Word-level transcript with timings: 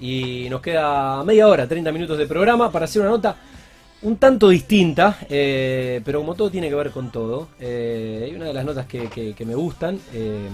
y 0.00 0.46
nos 0.50 0.60
queda 0.60 1.22
media 1.24 1.48
hora, 1.48 1.66
30 1.66 1.92
minutos 1.92 2.18
de 2.18 2.26
programa 2.26 2.70
para 2.70 2.84
hacer 2.84 3.02
una 3.02 3.10
nota 3.10 3.36
un 4.02 4.16
tanto 4.16 4.48
distinta, 4.48 5.18
eh, 5.28 6.00
pero 6.04 6.20
como 6.20 6.34
todo 6.34 6.50
tiene 6.50 6.68
que 6.68 6.74
ver 6.74 6.90
con 6.90 7.10
todo. 7.10 7.48
Eh, 7.58 8.32
una 8.34 8.46
de 8.46 8.54
las 8.54 8.64
notas 8.64 8.86
que, 8.86 9.34
me 9.44 9.54
gustan, 9.54 9.98
eh, 10.14 10.48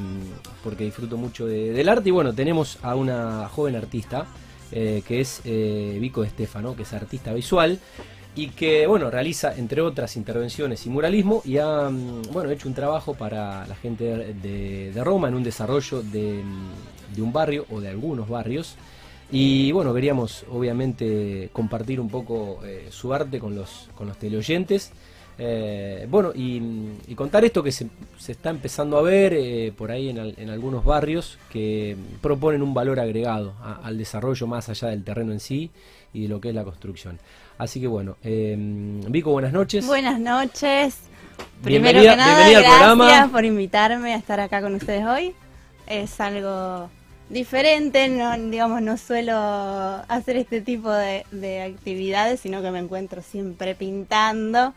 porque 0.62 0.84
disfruto 0.84 1.16
mucho 1.16 1.46
del 1.46 1.88
arte, 1.88 2.08
y 2.08 2.12
bueno, 2.12 2.32
tenemos 2.32 2.78
a 2.82 2.94
una 2.94 3.48
joven 3.48 3.76
artista, 3.76 4.26
que 4.70 5.20
es 5.20 5.42
Vico 5.44 6.24
Estefano, 6.24 6.74
que 6.74 6.82
es 6.82 6.92
artista 6.92 7.32
visual, 7.32 7.78
y 8.34 8.48
que, 8.48 8.86
bueno, 8.88 9.10
realiza, 9.10 9.54
entre 9.54 9.80
otras, 9.80 10.16
intervenciones 10.16 10.84
y 10.86 10.90
muralismo, 10.90 11.42
y 11.44 11.58
ha, 11.58 11.88
mm, 11.88 12.32
bueno, 12.32 12.50
hecho 12.50 12.66
un 12.66 12.74
trabajo 12.74 13.14
para 13.14 13.64
la 13.68 13.76
gente 13.76 14.34
de, 14.42 14.92
Roma 15.04 15.28
en 15.28 15.34
un 15.34 15.44
desarrollo 15.44 16.02
de, 16.02 16.42
de 17.14 17.22
un 17.22 17.32
barrio, 17.32 17.66
o 17.70 17.80
de 17.80 17.90
algunos 17.90 18.28
barrios, 18.28 18.74
y 19.30 19.72
bueno, 19.72 19.94
queríamos 19.94 20.44
obviamente 20.50 21.48
compartir 21.52 22.00
un 22.00 22.08
poco 22.08 22.60
eh, 22.64 22.88
su 22.90 23.12
arte 23.14 23.38
con 23.38 23.54
los, 23.56 23.88
con 23.94 24.06
los 24.06 24.18
teleoyentes. 24.18 24.92
Eh, 25.36 26.06
bueno, 26.08 26.30
y, 26.32 26.60
contar 27.16 27.44
esto 27.44 27.62
que 27.62 27.72
se, 27.72 27.88
se 28.18 28.32
está 28.32 28.50
empezando 28.50 28.96
a 28.96 29.02
ver 29.02 29.34
eh, 29.34 29.72
por 29.76 29.90
ahí 29.90 30.08
en, 30.08 30.18
en, 30.18 30.50
algunos 30.50 30.84
barrios 30.84 31.38
que 31.50 31.96
proponen 32.20 32.62
un 32.62 32.72
valor 32.72 33.00
agregado 33.00 33.54
al 33.82 33.98
desarrollo 33.98 34.46
más 34.46 34.68
allá 34.68 34.88
del 34.88 35.02
terreno 35.02 35.32
en 35.32 35.40
sí 35.40 35.70
y 36.12 36.22
de 36.22 36.28
lo 36.28 36.40
que 36.40 36.50
es 36.50 36.54
la 36.54 36.62
construcción. 36.62 37.18
Así 37.58 37.80
que 37.80 37.88
bueno, 37.88 38.16
Vico, 38.22 39.32
buenas 39.32 39.52
noches. 39.52 39.86
Buenas 39.86 40.20
noches. 40.20 40.98
Primero 41.62 42.00
que 42.00 42.16
nada, 42.16 42.48
gracias 42.48 43.30
por 43.30 43.44
invitarme 43.44 44.14
a 44.14 44.16
estar 44.18 44.38
acá 44.38 44.60
con 44.60 44.74
ustedes 44.74 45.04
hoy. 45.04 45.34
Es 45.88 46.20
algo 46.20 46.88
diferente, 47.28 48.08
no, 48.08 48.36
digamos, 48.36 48.82
no 48.82 48.96
suelo 48.96 49.34
hacer 50.08 50.36
este 50.36 50.60
tipo 50.60 50.90
de, 50.90 51.24
actividades, 51.62 52.40
sino 52.40 52.62
que 52.62 52.70
me 52.70 52.78
encuentro 52.78 53.22
siempre 53.22 53.74
pintando. 53.74 54.74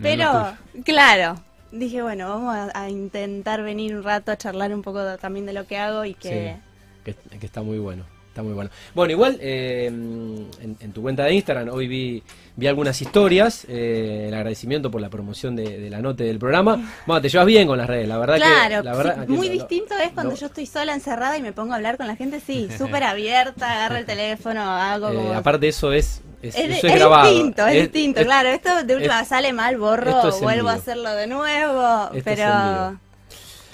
Pero, 0.00 0.56
claro, 0.84 1.36
dije, 1.72 2.02
bueno, 2.02 2.28
vamos 2.28 2.70
a, 2.74 2.90
intentar 2.90 3.62
venir 3.62 3.96
un 3.96 4.02
rato 4.02 4.32
a 4.32 4.36
charlar 4.36 4.74
un 4.74 4.82
poco 4.82 5.16
también 5.18 5.46
de 5.46 5.52
lo 5.52 5.66
que 5.66 5.78
hago 5.78 6.04
y 6.04 6.14
que... 6.14 6.56
que, 7.04 7.16
está 7.46 7.62
muy 7.62 7.78
bueno. 7.78 8.04
Está 8.34 8.42
muy 8.42 8.52
bueno. 8.52 8.68
Bueno, 8.96 9.12
igual 9.12 9.38
eh, 9.40 9.86
en, 9.86 10.92
tu 10.92 11.02
cuenta 11.02 11.22
de 11.22 11.34
Instagram 11.34 11.68
hoy 11.68 11.86
vi, 11.86 12.20
vi 12.56 12.66
algunas 12.66 13.00
historias, 13.00 13.64
eh, 13.68 14.24
el 14.26 14.34
agradecimiento 14.34 14.90
por 14.90 15.00
la 15.00 15.08
promoción 15.08 15.54
de, 15.54 15.88
la 15.88 16.02
nota 16.02 16.24
del 16.24 16.40
programa. 16.40 16.90
Bueno, 17.06 17.22
te 17.22 17.28
llevas 17.28 17.46
bien 17.46 17.68
con 17.68 17.78
las 17.78 17.86
redes, 17.86 18.08
la 18.08 18.18
verdad 18.18 18.36
claro, 18.36 18.78
que... 18.78 18.88
La 18.88 18.96
verdad, 18.96 19.28
muy 19.28 19.48
distinto 19.48 19.94
es 19.98 20.10
cuando 20.10 20.34
yo 20.34 20.46
estoy 20.46 20.66
sola 20.66 20.94
encerrada 20.94 21.38
y 21.38 21.42
me 21.42 21.52
pongo 21.52 21.74
a 21.74 21.76
hablar 21.76 21.96
con 21.96 22.08
la 22.08 22.16
gente, 22.16 22.40
sí, 22.40 22.68
súper 22.76 23.04
abierta, 23.04 23.72
agarro 23.72 23.96
el 23.98 24.04
teléfono, 24.04 24.62
hago 24.62 25.10
eh, 25.10 25.34
aparte 25.34 25.68
eso 25.68 25.92
es... 25.92 26.20
Es, 26.42 26.56
es, 26.56 26.68
distinto, 26.68 27.66
es, 27.68 27.82
distinto, 27.82 28.22
claro. 28.22 28.50
Esto 28.50 28.82
de 28.82 28.96
última 28.96 29.24
sale 29.24 29.52
mal, 29.52 29.78
borro, 29.78 30.30
vuelvo 30.40 30.68
a 30.70 30.74
hacerlo 30.74 31.14
de 31.14 31.28
nuevo, 31.28 32.10
pero... 32.24 32.98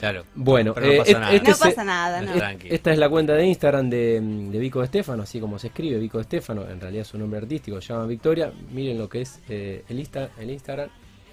Claro. 0.01 0.25
Bueno, 0.35 0.75
no, 0.75 0.83
eh, 0.83 0.97
pasa, 0.97 1.33
este 1.35 1.51
pasa 1.51 1.85
nada. 1.85 2.23
No. 2.23 2.33
Esta 2.65 2.91
es 2.91 2.99
la 2.99 3.11
cuenta 3.11 3.35
de 3.35 3.47
Instagram 3.47 3.91
de, 3.91 4.19
de 4.51 4.59
Vico 4.59 4.83
Estefano, 4.83 5.25
así 5.25 5.39
como 5.39 5.59
se 5.59 5.67
escribe 5.67 5.99
Vico 5.99 6.19
Estefano, 6.19 6.67
en 6.67 6.81
realidad 6.81 7.05
su 7.05 7.19
nombre 7.19 7.39
artístico 7.39 7.83
se 7.83 7.93
llama 7.93 8.07
Victoria. 8.07 8.51
Miren 8.73 8.97
lo 8.97 9.11
que 9.11 9.21
es 9.21 9.41
eh, 9.51 9.85
el, 9.91 9.99
Insta, 10.01 10.31
el 10.39 10.51
Instagram, 10.51 10.89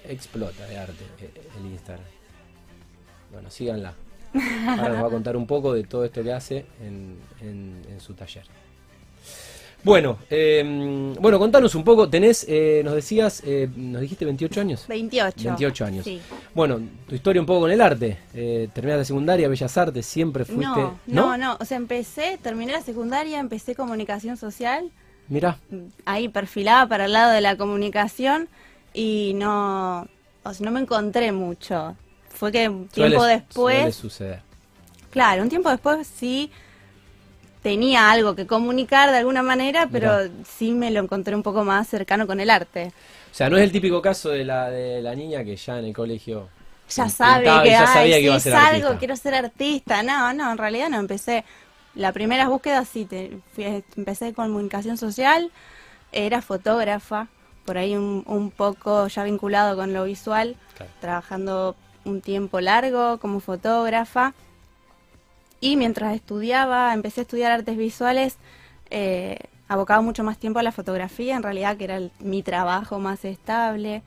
explota 0.06 0.66
de 0.66 0.76
arte 0.76 1.04
eh, 1.22 1.30
el 1.58 1.72
Instagram. 1.72 2.04
Bueno, 3.32 3.50
síganla. 3.50 3.94
Ahora 4.68 4.88
nos 4.90 5.02
va 5.02 5.06
a 5.06 5.10
contar 5.10 5.34
un 5.34 5.46
poco 5.46 5.72
de 5.72 5.84
todo 5.84 6.04
esto 6.04 6.22
que 6.22 6.32
hace 6.34 6.66
en, 6.82 7.16
en 7.40 8.00
su 8.00 8.12
taller. 8.12 8.44
Bueno, 9.84 10.18
eh, 10.28 11.14
bueno, 11.20 11.38
contanos 11.38 11.74
un 11.74 11.84
poco. 11.84 12.08
Tenés, 12.08 12.44
eh, 12.48 12.82
nos 12.84 12.94
decías, 12.94 13.42
eh, 13.44 13.68
nos 13.76 14.00
dijiste 14.00 14.24
28 14.24 14.60
años. 14.60 14.84
28. 14.88 15.44
28 15.44 15.84
años. 15.84 16.04
Sí. 16.04 16.20
Bueno, 16.54 16.80
tu 17.08 17.14
historia 17.14 17.40
un 17.40 17.46
poco 17.46 17.60
con 17.60 17.70
el 17.70 17.80
arte. 17.80 18.18
Eh, 18.34 18.68
terminaste 18.72 18.98
la 18.98 19.04
secundaria, 19.04 19.48
Bellas 19.48 19.76
Artes, 19.76 20.04
siempre 20.04 20.44
fuiste. 20.44 20.80
No, 20.80 20.98
no, 21.06 21.36
no, 21.36 21.56
O 21.60 21.64
sea, 21.64 21.76
empecé, 21.76 22.38
terminé 22.42 22.72
la 22.72 22.82
secundaria, 22.82 23.38
empecé 23.38 23.74
comunicación 23.74 24.36
social. 24.36 24.90
Mira. 25.28 25.58
Ahí 26.04 26.28
perfilaba 26.28 26.88
para 26.88 27.04
el 27.04 27.12
lado 27.12 27.32
de 27.32 27.40
la 27.40 27.56
comunicación 27.56 28.48
y 28.94 29.32
no, 29.36 30.06
o 30.42 30.54
sea, 30.54 30.64
no 30.64 30.72
me 30.72 30.80
encontré 30.80 31.30
mucho. 31.32 31.96
Fue 32.30 32.50
que 32.50 32.68
un 32.68 32.88
tiempo 32.88 33.24
después. 33.24 33.76
Suele 33.76 33.92
suceder. 33.92 34.42
Claro, 35.10 35.42
un 35.42 35.48
tiempo 35.48 35.70
después 35.70 36.06
sí 36.06 36.50
tenía 37.68 38.10
algo 38.10 38.34
que 38.34 38.46
comunicar 38.46 39.10
de 39.10 39.18
alguna 39.18 39.42
manera, 39.42 39.90
pero 39.92 40.20
sí 40.56 40.72
me 40.72 40.90
lo 40.90 41.00
encontré 41.00 41.36
un 41.36 41.42
poco 41.42 41.64
más 41.64 41.86
cercano 41.86 42.26
con 42.26 42.40
el 42.40 42.48
arte. 42.48 42.92
O 43.30 43.34
sea, 43.34 43.50
no 43.50 43.58
es 43.58 43.62
el 43.62 43.70
típico 43.70 44.00
caso 44.00 44.30
de 44.30 44.42
la, 44.42 44.70
de 44.70 45.02
la 45.02 45.14
niña 45.14 45.44
que 45.44 45.54
ya 45.54 45.78
en 45.78 45.84
el 45.84 45.92
colegio... 45.92 46.48
Ya 46.88 47.10
sabe 47.10 47.44
que, 47.62 47.68
ya 47.68 47.86
sabía 47.86 48.16
que 48.16 48.22
iba 48.22 48.36
a 48.36 48.40
ser 48.40 48.54
salgo, 48.54 48.98
quiero 48.98 49.14
ser 49.16 49.34
artista. 49.34 50.02
No, 50.02 50.32
no, 50.32 50.50
en 50.50 50.56
realidad 50.56 50.88
no, 50.88 50.98
empecé... 50.98 51.44
Las 51.94 52.14
primeras 52.14 52.48
búsquedas 52.48 52.88
sí, 52.88 53.04
te, 53.04 53.38
empecé 53.96 54.32
con 54.32 54.46
comunicación 54.46 54.96
social, 54.96 55.50
era 56.12 56.40
fotógrafa, 56.40 57.26
por 57.66 57.76
ahí 57.76 57.96
un, 57.96 58.24
un 58.26 58.50
poco 58.50 59.08
ya 59.08 59.24
vinculado 59.24 59.76
con 59.76 59.92
lo 59.92 60.04
visual, 60.04 60.56
trabajando 61.02 61.76
un 62.04 62.22
tiempo 62.22 62.60
largo 62.60 63.18
como 63.18 63.40
fotógrafa. 63.40 64.32
Y 65.60 65.76
mientras 65.76 66.14
estudiaba, 66.14 66.94
empecé 66.94 67.20
a 67.20 67.22
estudiar 67.22 67.52
artes 67.52 67.76
visuales, 67.76 68.36
eh, 68.90 69.38
abocaba 69.68 70.00
mucho 70.00 70.24
más 70.24 70.38
tiempo 70.38 70.58
a 70.58 70.62
la 70.62 70.72
fotografía, 70.72 71.36
en 71.36 71.42
realidad 71.42 71.76
que 71.76 71.84
era 71.84 72.00
mi 72.20 72.42
trabajo 72.42 72.98
más 72.98 73.24
estable, 73.24 74.02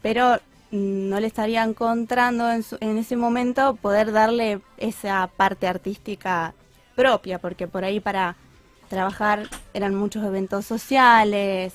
pero 0.00 0.38
no 0.70 1.20
le 1.20 1.26
estaría 1.26 1.62
encontrando 1.62 2.50
en, 2.50 2.64
en, 2.80 2.98
ese 2.98 3.16
momento 3.16 3.76
poder 3.76 4.12
darle 4.12 4.60
esa 4.78 5.28
parte 5.36 5.66
artística 5.66 6.54
propia, 6.94 7.38
porque 7.38 7.66
por 7.68 7.84
ahí 7.84 8.00
para 8.00 8.36
trabajar 8.88 9.48
eran 9.74 9.94
muchos 9.94 10.24
eventos 10.24 10.64
sociales, 10.64 11.74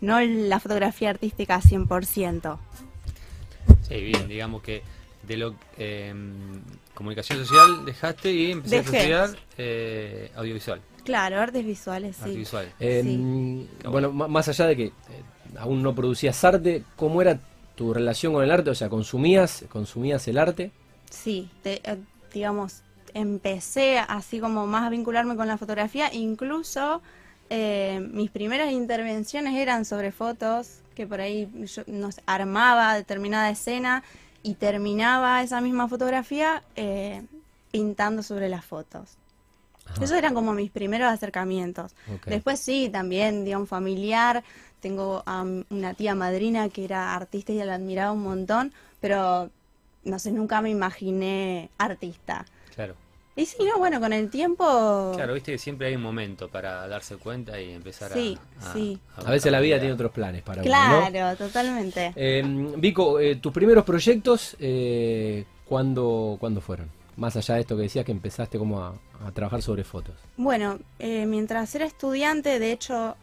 no 0.00 0.20
la 0.20 0.60
fotografía 0.60 1.10
artística 1.10 1.60
100%. 1.60 2.58
Sí, 3.82 4.00
bien, 4.02 4.28
digamos 4.28 4.62
que 4.62 4.82
de 5.22 5.36
lo 5.36 5.54
eh, 5.78 6.12
comunicación 6.94 7.38
social 7.38 7.84
dejaste 7.84 8.32
y 8.32 8.52
empezaste 8.52 8.96
a 8.96 8.98
estudiar 8.98 9.30
eh, 9.58 10.30
audiovisual. 10.36 10.80
Claro, 11.04 11.40
artes 11.40 11.64
visuales, 11.64 12.16
sí. 12.16 12.44
Em, 12.78 13.66
bueno, 13.84 14.12
más 14.12 14.48
allá 14.48 14.66
de 14.66 14.76
que 14.76 14.84
eh, 14.84 14.92
aún 15.58 15.82
no 15.82 15.94
producías 15.94 16.44
arte, 16.44 16.84
¿cómo 16.96 17.20
era 17.20 17.40
tu 17.74 17.92
relación 17.92 18.32
con 18.32 18.44
el 18.44 18.50
arte? 18.50 18.70
O 18.70 18.74
sea, 18.74 18.88
¿consumías, 18.88 19.64
consumías 19.68 20.28
el 20.28 20.38
arte? 20.38 20.70
Sí, 21.10 21.50
digamos, 22.32 22.82
empecé 23.14 23.98
así 23.98 24.38
como 24.38 24.66
más 24.66 24.84
a 24.84 24.90
vincularme 24.90 25.34
con 25.34 25.48
la 25.48 25.58
fotografía, 25.58 26.12
incluso 26.12 27.02
mis 28.12 28.30
primeras 28.30 28.72
intervenciones 28.72 29.56
eran 29.56 29.84
sobre 29.84 30.10
fotos, 30.10 30.78
que 30.94 31.06
por 31.06 31.20
ahí 31.20 31.50
yo 31.66 31.82
nos 31.86 32.20
armaba 32.26 32.94
determinada 32.94 33.50
escena 33.50 34.02
y 34.42 34.54
terminaba 34.54 35.42
esa 35.42 35.60
misma 35.60 35.88
fotografía 35.88 36.62
eh, 36.76 37.22
pintando 37.70 38.22
sobre 38.22 38.48
las 38.48 38.64
fotos. 38.64 39.16
Esos 39.96 40.12
eran 40.12 40.32
como 40.32 40.52
mis 40.54 40.70
primeros 40.70 41.12
acercamientos. 41.12 41.94
Después 42.26 42.60
sí, 42.60 42.88
también, 42.90 43.44
digamos, 43.44 43.68
familiar. 43.68 44.42
Tengo 44.80 45.22
a 45.26 45.42
una 45.42 45.94
tía 45.94 46.14
madrina 46.14 46.68
que 46.68 46.84
era 46.84 47.14
artista 47.14 47.52
y 47.52 47.58
la 47.58 47.74
admiraba 47.74 48.12
un 48.12 48.22
montón, 48.22 48.72
pero 49.00 49.50
no 50.04 50.18
sé, 50.18 50.32
nunca 50.32 50.62
me 50.62 50.70
imaginé 50.70 51.70
artista. 51.78 52.46
Claro. 52.74 52.94
Y 53.34 53.46
sí, 53.46 53.56
no, 53.64 53.78
bueno, 53.78 53.98
con 53.98 54.12
el 54.12 54.28
tiempo... 54.28 55.12
Claro, 55.14 55.32
viste 55.32 55.52
que 55.52 55.58
siempre 55.58 55.86
hay 55.88 55.96
un 55.96 56.02
momento 56.02 56.48
para 56.48 56.86
darse 56.86 57.16
cuenta 57.16 57.58
y 57.60 57.72
empezar 57.72 58.12
sí, 58.12 58.38
a, 58.60 58.72
Sí, 58.74 58.98
a, 59.16 59.30
veces 59.30 59.50
la 59.50 59.60
vida 59.60 59.78
tiene 59.78 59.94
otros 59.94 60.12
planes 60.12 60.42
para 60.42 60.60
claro, 60.62 60.98
uno, 60.98 61.10
Claro, 61.10 61.36
totalmente. 61.36 62.12
Eh, 62.14 62.42
Vico, 62.76 63.18
eh, 63.18 63.36
tus 63.36 63.52
primeros 63.52 63.84
proyectos, 63.84 64.54
eh, 64.60 65.46
¿cuándo, 65.64 66.36
¿cuándo 66.38 66.60
fueron? 66.60 66.90
Más 67.16 67.34
allá 67.36 67.54
de 67.54 67.62
esto 67.62 67.76
que 67.76 67.82
decías 67.82 68.04
que 68.04 68.12
empezaste 68.12 68.58
como 68.58 68.80
a, 68.80 68.94
a 69.26 69.30
trabajar 69.32 69.62
sobre 69.62 69.84
fotos. 69.84 70.14
Bueno, 70.36 70.78
eh, 70.98 71.24
mientras 71.24 71.74
era 71.74 71.86
estudiante, 71.86 72.58
de 72.58 72.72
hecho, 72.72 73.16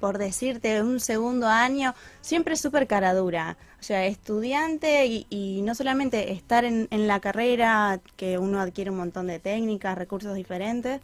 por 0.00 0.18
decirte, 0.18 0.82
un 0.82 1.00
segundo 1.00 1.46
año, 1.46 1.94
siempre 2.20 2.56
súper 2.56 2.86
cara 2.86 3.14
dura. 3.14 3.56
O 3.80 3.82
sea, 3.82 4.06
estudiante 4.06 5.06
y, 5.06 5.62
no 5.62 5.74
solamente 5.74 6.32
estar 6.32 6.64
en, 6.64 6.88
la 6.90 7.20
carrera, 7.20 8.00
que 8.16 8.38
uno 8.38 8.60
adquiere 8.60 8.90
un 8.90 8.98
montón 8.98 9.26
de 9.26 9.38
técnicas, 9.38 9.96
recursos 9.96 10.34
diferentes, 10.34 11.00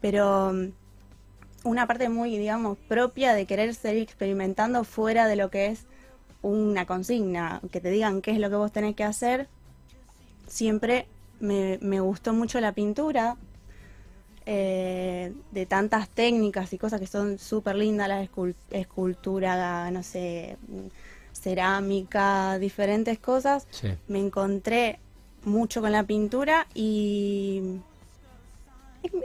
pero 0.00 0.52
mm, 0.52 0.72
una 1.64 1.86
parte 1.86 2.08
muy, 2.08 2.36
digamos, 2.38 2.78
propia 2.88 3.34
de 3.34 3.46
querer 3.46 3.74
seguir 3.74 4.02
experimentando 4.02 4.84
fuera 4.84 5.26
de 5.26 5.36
lo 5.36 5.50
que 5.50 5.66
es 5.66 5.86
una 6.42 6.86
consigna, 6.86 7.60
que 7.70 7.80
te 7.80 7.90
digan 7.90 8.22
qué 8.22 8.32
es 8.32 8.38
lo 8.38 8.48
que 8.50 8.56
vos 8.56 8.72
tenés 8.72 8.96
que 8.96 9.04
hacer. 9.04 9.48
Siempre 10.46 11.06
me 11.40 12.00
gustó 12.00 12.32
mucho 12.32 12.60
la 12.60 12.72
pintura, 12.72 13.36
eh, 14.46 15.32
de 15.50 15.66
tantas 15.66 16.08
técnicas 16.08 16.72
y 16.72 16.78
cosas 16.78 17.00
que 17.00 17.06
son 17.06 17.38
súper 17.38 17.76
lindas, 17.76 18.08
la 18.08 18.26
escultura, 18.70 19.90
no 19.90 20.02
sé, 20.02 20.56
cerámica, 21.32 22.58
diferentes 22.58 23.18
cosas, 23.18 23.66
me 24.08 24.18
encontré 24.18 24.98
mucho 25.44 25.80
con 25.80 25.92
la 25.92 26.04
pintura 26.04 26.66
y, 26.74 27.80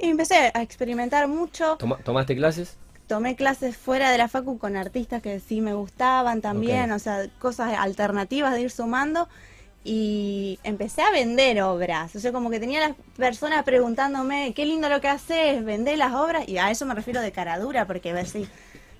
empecé 0.01 0.51
a 0.53 0.61
experimentar 0.61 1.27
mucho. 1.27 1.77
¿Tomaste 2.03 2.35
clases? 2.35 2.77
Tomé 3.07 3.35
clases 3.35 3.77
fuera 3.77 4.09
de 4.11 4.17
la 4.17 4.27
facu 4.27 4.57
con 4.57 4.75
artistas 4.75 5.21
que 5.21 5.39
sí 5.39 5.61
me 5.61 5.73
gustaban 5.73 6.41
también, 6.41 6.91
o 6.91 6.99
sea, 6.99 7.27
cosas 7.39 7.73
alternativas 7.77 8.53
de 8.53 8.61
ir 8.61 8.71
sumando 8.71 9.27
y 9.87 10.57
empecé 10.63 11.03
a 11.03 11.11
vender 11.11 11.61
obras. 11.61 12.15
O 12.15 12.19
sea, 12.19 12.31
como 12.31 12.49
que 12.49 12.59
tenía 12.59 12.79
las 12.79 12.97
personas 13.15 13.63
preguntándome, 13.63 14.53
qué 14.55 14.65
lindo 14.65 14.89
lo 14.89 14.99
que 14.99 15.07
haces, 15.07 15.63
vender 15.63 15.99
las 15.99 16.13
obras. 16.15 16.49
Y 16.49 16.57
a 16.57 16.71
eso 16.71 16.87
me 16.87 16.95
refiero 16.95 17.21
de 17.21 17.31
cara 17.31 17.59
dura, 17.59 17.85
porque 17.85 18.11
ver 18.11 18.27
si 18.27 18.47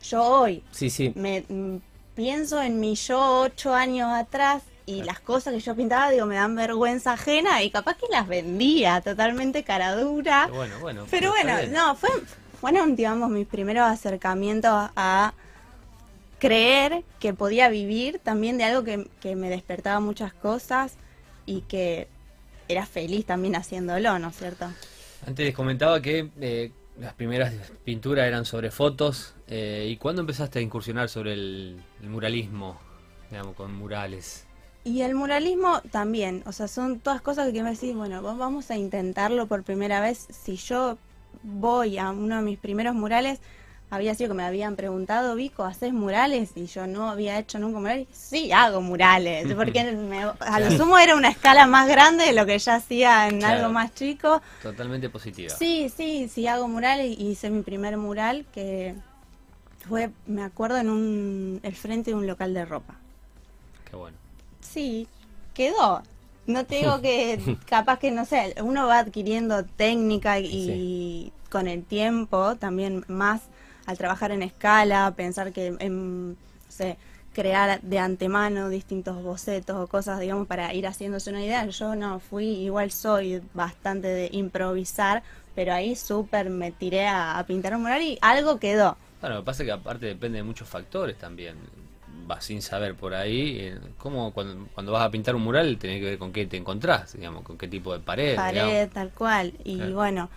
yo 0.03 0.23
hoy 0.23 0.63
sí, 0.69 0.91
sí. 0.91 1.11
me 1.15 1.43
mm, 1.49 1.77
pienso 2.13 2.61
en 2.61 2.79
mi 2.79 2.93
yo 2.93 3.41
ocho 3.41 3.73
años 3.73 4.11
atrás 4.13 4.61
y 4.85 5.01
las 5.01 5.19
cosas 5.19 5.55
que 5.55 5.59
yo 5.59 5.75
pintaba, 5.75 6.11
digo, 6.11 6.27
me 6.27 6.35
dan 6.35 6.55
vergüenza 6.55 7.13
ajena 7.13 7.63
y 7.63 7.71
capaz 7.71 7.97
que 7.97 8.05
las 8.11 8.27
vendía 8.27 9.01
totalmente 9.01 9.63
cara 9.63 9.95
dura. 9.95 10.43
Pero 10.45 10.55
bueno, 10.55 10.79
bueno. 10.79 11.05
Pero 11.09 11.31
bueno, 11.31 11.53
no, 11.71 11.95
fue, 11.95 12.11
fueron, 12.61 12.95
digamos, 12.95 13.31
mis 13.31 13.47
primeros 13.47 13.89
acercamientos 13.89 14.91
a 14.95 15.33
creer 16.45 17.03
que 17.19 17.33
podía 17.33 17.69
vivir 17.69 18.19
también 18.19 18.57
de 18.57 18.65
algo 18.65 18.83
que, 18.83 19.35
me 19.35 19.49
despertaba 19.49 19.99
muchas 19.99 20.33
cosas 20.33 20.97
y 21.45 21.61
que 21.61 22.07
era 22.67 22.85
feliz 22.85 23.25
también 23.25 23.55
haciéndolo, 23.55 24.19
¿no 24.19 24.29
es 24.29 24.37
cierto? 24.37 24.67
Antes 25.25 25.55
comentaba 25.55 26.01
que 26.01 26.29
eh, 26.39 26.71
las 26.99 27.13
primeras 27.13 27.53
pinturas 27.83 28.27
eran 28.27 28.45
sobre 28.45 28.69
fotos. 28.69 29.33
Eh, 29.47 29.87
¿Y 29.89 29.97
cuándo 29.97 30.21
empezaste 30.21 30.59
a 30.59 30.61
incursionar 30.61 31.09
sobre 31.09 31.33
el, 31.33 31.81
muralismo, 32.01 32.79
digamos, 33.29 33.55
con 33.55 33.73
murales? 33.75 34.45
Y 34.83 35.01
el 35.01 35.15
muralismo 35.15 35.81
también, 35.91 36.43
o 36.45 36.51
sea, 36.51 36.67
son 36.67 36.99
todas 36.99 37.21
cosas 37.21 37.51
que 37.51 37.63
me 37.63 37.71
decís, 37.71 37.95
bueno, 37.95 38.21
vamos 38.21 38.69
a 38.69 38.77
intentarlo 38.77 39.47
por 39.47 39.63
primera 39.63 39.99
vez. 39.99 40.27
Si 40.29 40.57
yo 40.57 40.99
voy 41.41 41.97
a 41.97 42.11
uno 42.11 42.35
de 42.37 42.41
mis 42.43 42.59
primeros 42.59 42.93
murales, 42.93 43.39
había 43.89 44.15
sido 44.15 44.29
que 44.29 44.35
me 44.35 44.43
habían 44.43 44.75
preguntado, 44.75 45.35
Vico, 45.35 45.63
¿haces 45.63 45.93
murales? 45.93 46.51
Y 46.55 46.65
yo 46.65 46.87
no 46.87 47.09
había 47.09 47.37
hecho 47.37 47.59
nunca 47.59 47.79
murales. 47.79 48.07
Sí, 48.11 48.51
hago 48.51 48.81
murales, 48.81 49.53
porque 49.55 49.79
a 50.39 50.59
lo 50.59 50.71
sumo 50.71 50.97
era 50.97 51.15
una 51.15 51.29
escala 51.29 51.67
más 51.67 51.87
grande 51.87 52.25
de 52.25 52.33
lo 52.33 52.45
que 52.45 52.57
ya 52.57 52.75
hacía 52.75 53.27
en 53.27 53.43
algo 53.43 53.69
más 53.69 53.93
chico. 53.93 54.41
Totalmente 54.61 55.09
positiva. 55.09 55.55
Sí, 55.55 55.89
sí, 55.95 56.29
sí, 56.29 56.47
hago 56.47 56.67
murales 56.67 57.15
y 57.17 57.29
hice 57.29 57.49
mi 57.49 57.61
primer 57.61 57.97
mural 57.97 58.45
que 58.53 58.95
fue, 59.87 60.09
me 60.25 60.43
acuerdo, 60.43 60.77
en 60.77 60.89
un, 60.89 61.59
el 61.61 61.75
frente 61.75 62.11
de 62.11 62.15
un 62.15 62.25
local 62.25 62.53
de 62.53 62.65
ropa. 62.65 62.95
Qué 63.89 63.95
bueno. 63.95 64.17
Sí, 64.61 65.07
quedó. 65.53 66.01
No 66.47 66.65
te 66.65 66.75
digo 66.77 67.01
que 67.01 67.57
capaz 67.69 67.99
que, 67.99 68.11
no 68.11 68.25
sé, 68.25 68.55
uno 68.63 68.87
va 68.87 68.99
adquiriendo 68.99 69.63
técnica 69.63 70.39
y 70.39 71.31
con 71.49 71.67
el 71.67 71.83
tiempo 71.83 72.55
también 72.55 73.05
más 73.07 73.43
al 73.85 73.97
trabajar 73.97 74.31
en 74.31 74.43
escala, 74.43 75.13
pensar 75.15 75.51
que, 75.51 75.75
en, 75.79 76.37
crear 77.35 77.81
de 77.81 77.99
antemano 77.99 78.69
distintos 78.69 79.21
bocetos 79.21 79.75
o 79.75 79.87
cosas, 79.87 80.19
digamos, 80.19 80.47
para 80.47 80.73
ir 80.73 80.87
haciéndose 80.87 81.29
una 81.29 81.43
idea. 81.43 81.65
Yo 81.67 81.95
no 81.95 82.19
fui, 82.19 82.45
igual 82.45 82.91
soy 82.91 83.41
bastante 83.53 84.07
de 84.07 84.29
improvisar, 84.31 85.21
pero 85.53 85.73
ahí 85.73 85.95
súper 85.95 86.49
me 86.49 86.71
tiré 86.71 87.07
a, 87.07 87.43
pintar 87.45 87.75
un 87.75 87.83
mural 87.83 88.01
y 88.01 88.17
algo 88.21 88.57
quedó. 88.57 88.97
Bueno, 89.19 89.35
lo 89.35 89.41
que 89.41 89.45
pasa 89.45 89.63
es 89.63 89.67
que 89.67 89.73
aparte 89.73 90.05
depende 90.05 90.37
de 90.37 90.43
muchos 90.43 90.67
factores 90.67 91.17
también. 91.17 91.55
Vas 92.25 92.45
sin 92.45 92.61
saber 92.61 92.95
por 92.95 93.13
ahí, 93.13 93.57
eh, 93.59 93.79
¿cómo 93.97 94.31
cuando, 94.31 94.67
cuando 94.73 94.93
vas 94.93 95.03
a 95.03 95.11
pintar 95.11 95.35
un 95.35 95.43
mural 95.43 95.77
tenés 95.77 95.99
que 95.99 96.05
ver 96.05 96.17
con 96.17 96.31
qué 96.31 96.47
te 96.47 96.57
encontrás, 96.57 97.13
digamos, 97.13 97.43
con 97.43 97.57
qué 97.57 97.67
tipo 97.67 97.93
de 97.93 97.99
pared? 97.99 98.35
Pared, 98.35 98.89
tal 98.91 99.11
cual. 99.11 99.53
Y 99.63 99.77
bueno, 99.91 100.29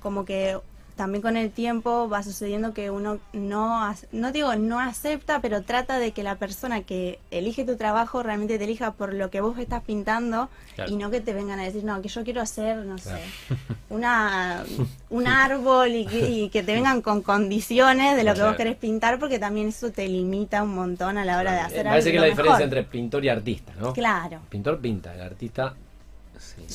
como 0.00 0.24
que 0.24 0.58
también 0.96 1.22
con 1.22 1.36
el 1.36 1.50
tiempo 1.50 2.08
va 2.08 2.22
sucediendo 2.22 2.72
que 2.72 2.90
uno 2.90 3.18
no, 3.32 3.94
no 4.12 4.32
digo 4.32 4.54
no 4.54 4.78
acepta, 4.78 5.40
pero 5.40 5.62
trata 5.62 5.98
de 5.98 6.12
que 6.12 6.22
la 6.22 6.36
persona 6.36 6.82
que 6.82 7.18
elige 7.30 7.64
tu 7.64 7.76
trabajo 7.76 8.22
realmente 8.22 8.58
te 8.58 8.64
elija 8.64 8.92
por 8.92 9.12
lo 9.12 9.28
que 9.30 9.40
vos 9.40 9.58
estás 9.58 9.82
pintando 9.82 10.48
y 10.86 10.96
no 10.96 11.10
que 11.10 11.20
te 11.20 11.32
vengan 11.32 11.58
a 11.58 11.64
decir, 11.64 11.84
no, 11.84 12.00
que 12.00 12.08
yo 12.08 12.22
quiero 12.22 12.40
hacer, 12.40 12.78
no 12.84 12.98
sé, 12.98 13.18
una, 13.90 14.64
un 15.10 15.26
árbol 15.26 15.90
y 15.90 16.48
que, 16.50 16.62
te 16.62 16.74
vengan 16.74 17.02
con 17.02 17.22
condiciones 17.22 18.16
de 18.16 18.22
lo 18.22 18.34
que 18.34 18.42
vos 18.42 18.56
querés 18.56 18.76
pintar, 18.76 19.18
porque 19.18 19.38
también 19.38 19.68
eso 19.68 19.90
te 19.90 20.08
limita 20.08 20.62
un 20.62 20.74
montón 20.74 21.18
a 21.18 21.24
la 21.24 21.38
hora 21.38 21.52
de 21.52 21.60
hacer 21.60 21.80
algo. 21.80 21.90
Parece 21.90 22.10
que 22.10 22.16
es 22.16 22.22
la 22.22 22.28
diferencia 22.28 22.64
entre 22.64 22.84
pintor 22.84 23.24
y 23.24 23.28
artista, 23.28 23.72
¿no? 23.78 23.92
Claro. 23.92 24.40
pintor 24.48 24.78
pinta, 24.80 25.14
el 25.14 25.20
artista... 25.20 25.74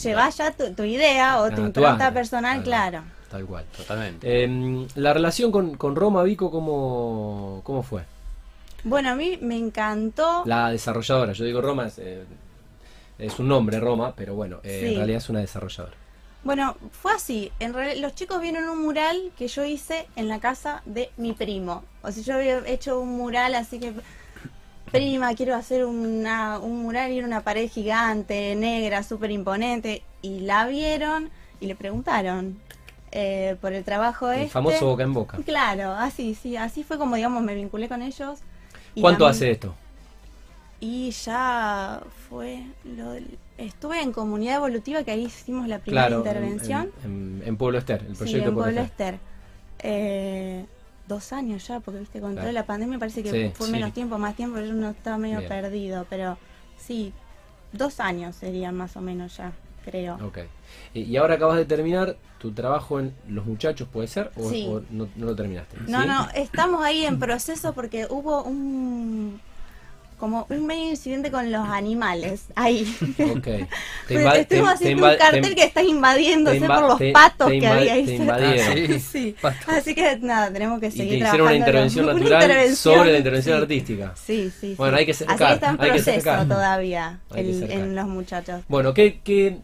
Lleva 0.04 0.30
ya 0.30 0.52
tu, 0.52 0.84
idea 0.84 1.40
o 1.40 1.52
tu 1.52 1.62
impronta 1.62 2.12
personal, 2.12 2.64
claro 2.64 3.04
tal 3.30 3.46
cual. 3.46 3.66
Totalmente. 3.76 4.44
Em, 4.44 4.88
la 4.96 5.14
relación 5.14 5.52
con, 5.52 5.76
con 5.76 5.96
Roma, 5.96 6.24
Vico, 6.24 6.52
¿cómo, 6.52 7.62
¿cómo 7.64 7.84
fue? 7.84 8.04
Bueno, 8.84 9.10
a 9.10 9.16
mí 9.16 9.38
me 9.42 9.58
encantó. 9.58 10.44
La 10.46 10.70
desarrolladora, 10.72 11.34
yo 11.34 11.46
digo 11.46 11.62
Roma, 11.62 11.88
es, 11.88 12.00
eh, 12.00 12.26
un 13.38 13.48
nombre 13.48 13.80
Roma, 13.80 14.14
pero 14.16 14.36
bueno, 14.36 14.60
eh, 14.64 14.90
en 14.90 14.96
realidad 14.96 15.18
es 15.18 15.30
una 15.30 15.40
desarrolladora. 15.40 15.96
Bueno, 16.44 16.78
fue 16.92 17.12
así. 17.12 17.52
En 17.60 17.74
realidad, 17.74 18.02
los 18.02 18.16
chicos 18.16 18.42
vieron 18.42 18.70
un 18.70 18.82
mural 18.82 19.32
que 19.38 19.48
yo 19.50 19.66
hice 19.66 20.08
en 20.16 20.30
la 20.30 20.40
casa 20.40 20.82
de 20.86 21.10
mi 21.18 21.34
primo. 21.34 21.84
O 22.02 22.12
sea, 22.12 22.24
yo 22.24 22.36
había 22.36 22.66
hecho 22.66 23.00
un 23.02 23.18
mural 23.18 23.56
así 23.56 23.80
que, 23.80 23.94
prima, 24.92 25.34
quiero 25.36 25.56
hacer 25.56 25.84
una, 25.84 26.60
un 26.60 26.82
mural 26.82 27.12
y 27.12 27.22
una 27.22 27.42
pared 27.42 27.70
gigante, 27.70 28.56
negra, 28.56 29.04
súper 29.04 29.32
imponente. 29.32 30.04
Y 30.22 30.40
la 30.40 30.66
vieron 30.68 31.30
y 31.60 31.68
le 31.68 31.76
preguntaron, 31.76 32.58
eh, 33.12 33.56
por 33.60 33.74
el 33.74 33.84
trabajo 33.84 34.32
el 34.32 34.42
este. 34.42 34.52
famoso 34.52 34.86
boca 34.86 35.04
en 35.04 35.14
boca. 35.14 35.38
Claro, 35.46 35.94
así, 35.94 36.36
sí, 36.36 36.56
así 36.56 36.84
fue 36.84 36.98
como, 36.98 37.16
digamos, 37.16 37.44
me 37.44 37.56
vinculé 37.56 37.88
con 37.88 38.02
ellos. 38.02 38.40
¿Cuánto 39.00 39.26
hace 39.26 39.52
esto? 39.52 39.74
Y 40.80 41.12
ya 41.12 42.02
fue, 42.30 42.64
lo, 42.86 43.16
estuve 43.58 44.02
en 44.02 44.14
Comunidad 44.14 44.58
Evolutiva, 44.58 45.04
que 45.04 45.12
ahí 45.12 45.26
hicimos 45.26 45.68
la 45.68 45.80
primera 45.80 46.10
intervención. 46.10 46.92
En, 47.04 47.58
Pueblo 47.58 47.80
Ester, 47.80 48.06
el 48.08 48.16
proyecto 48.16 48.50
en 48.50 48.56
Pueblo 48.56 48.82
Ester. 48.82 49.20
Eh, 49.80 50.66
dos 51.08 51.34
años 51.34 51.68
ya, 51.68 51.80
porque 51.80 52.00
viste, 52.00 52.22
con 52.22 52.36
toda 52.36 52.52
la 52.52 52.66
pandemia 52.66 53.00
parece 53.00 53.24
que 53.24 53.52
fue 53.56 53.70
menos 53.70 53.94
tiempo, 53.94 54.18
más 54.18 54.36
tiempo, 54.36 54.60
yo 54.60 54.74
no 54.74 54.92
estaba 54.92 55.18
medio 55.18 55.46
perdido, 55.48 56.06
pero 56.10 56.38
sí, 56.78 57.12
dos 57.74 58.00
años 58.00 58.36
serían 58.36 58.76
más 58.76 58.96
o 58.96 59.02
menos 59.02 59.36
ya 59.38 59.52
creo. 59.90 60.16
Ok. 60.26 60.40
Y 60.94 61.16
ahora 61.18 61.36
acabas 61.36 61.58
de 61.58 61.66
terminar 61.66 62.16
tu 62.40 62.52
trabajo 62.52 63.00
en 63.00 63.14
Los 63.28 63.46
Muchachos, 63.46 63.88
¿puede 63.92 64.08
ser? 64.08 64.32
¿O, 64.36 64.82
no, 64.90 65.08
lo 65.18 65.36
terminaste? 65.36 65.78
No, 65.88 66.06
no, 66.06 66.28
estamos 66.34 66.84
ahí 66.84 67.06
en 67.06 67.20
proceso 67.20 67.74
porque 67.74 68.08
hubo 68.10 68.44
un 68.44 69.40
como 70.20 70.46
un 70.50 70.66
medio 70.66 70.90
incidente 70.90 71.32
con 71.32 71.50
los 71.52 71.66
animales 71.68 72.46
ahí. 72.56 72.86
Ok. 73.20 73.48
Estuvimos 74.10 74.74
haciendo 74.74 75.08
un 75.08 75.18
cartel 75.18 75.56
que 75.56 75.64
está 75.64 75.82
invadiéndose 75.82 76.60
por 76.62 76.82
los 76.82 77.02
patos 77.14 77.50
que 77.50 77.66
había 77.66 77.94
ahí. 77.94 78.06
Te 78.06 79.00
sí. 79.00 79.36
Así 79.68 79.96
que 79.96 80.18
nada, 80.20 80.52
tenemos 80.52 80.80
que 80.80 80.92
seguir 80.92 81.14
y 81.14 81.24
hicieron 81.24 81.48
una 81.48 81.56
intervención 81.56 82.06
natural 82.06 82.76
sobre 82.76 83.12
la 83.14 83.18
intervención 83.18 83.62
artística. 83.62 84.14
Sí, 84.16 84.52
sí. 84.60 84.76
Bueno, 84.78 84.98
hay 84.98 85.06
que 85.06 85.14
sacar. 85.14 85.36
Así 85.36 85.54
está 85.54 85.70
en 85.70 85.78
proceso 85.78 86.46
todavía 86.48 87.20
en 87.34 87.96
los 87.96 88.08
muchachos. 88.08 88.62
Bueno, 88.68 88.94
¿qué, 88.94 89.22
qué, 89.24 89.58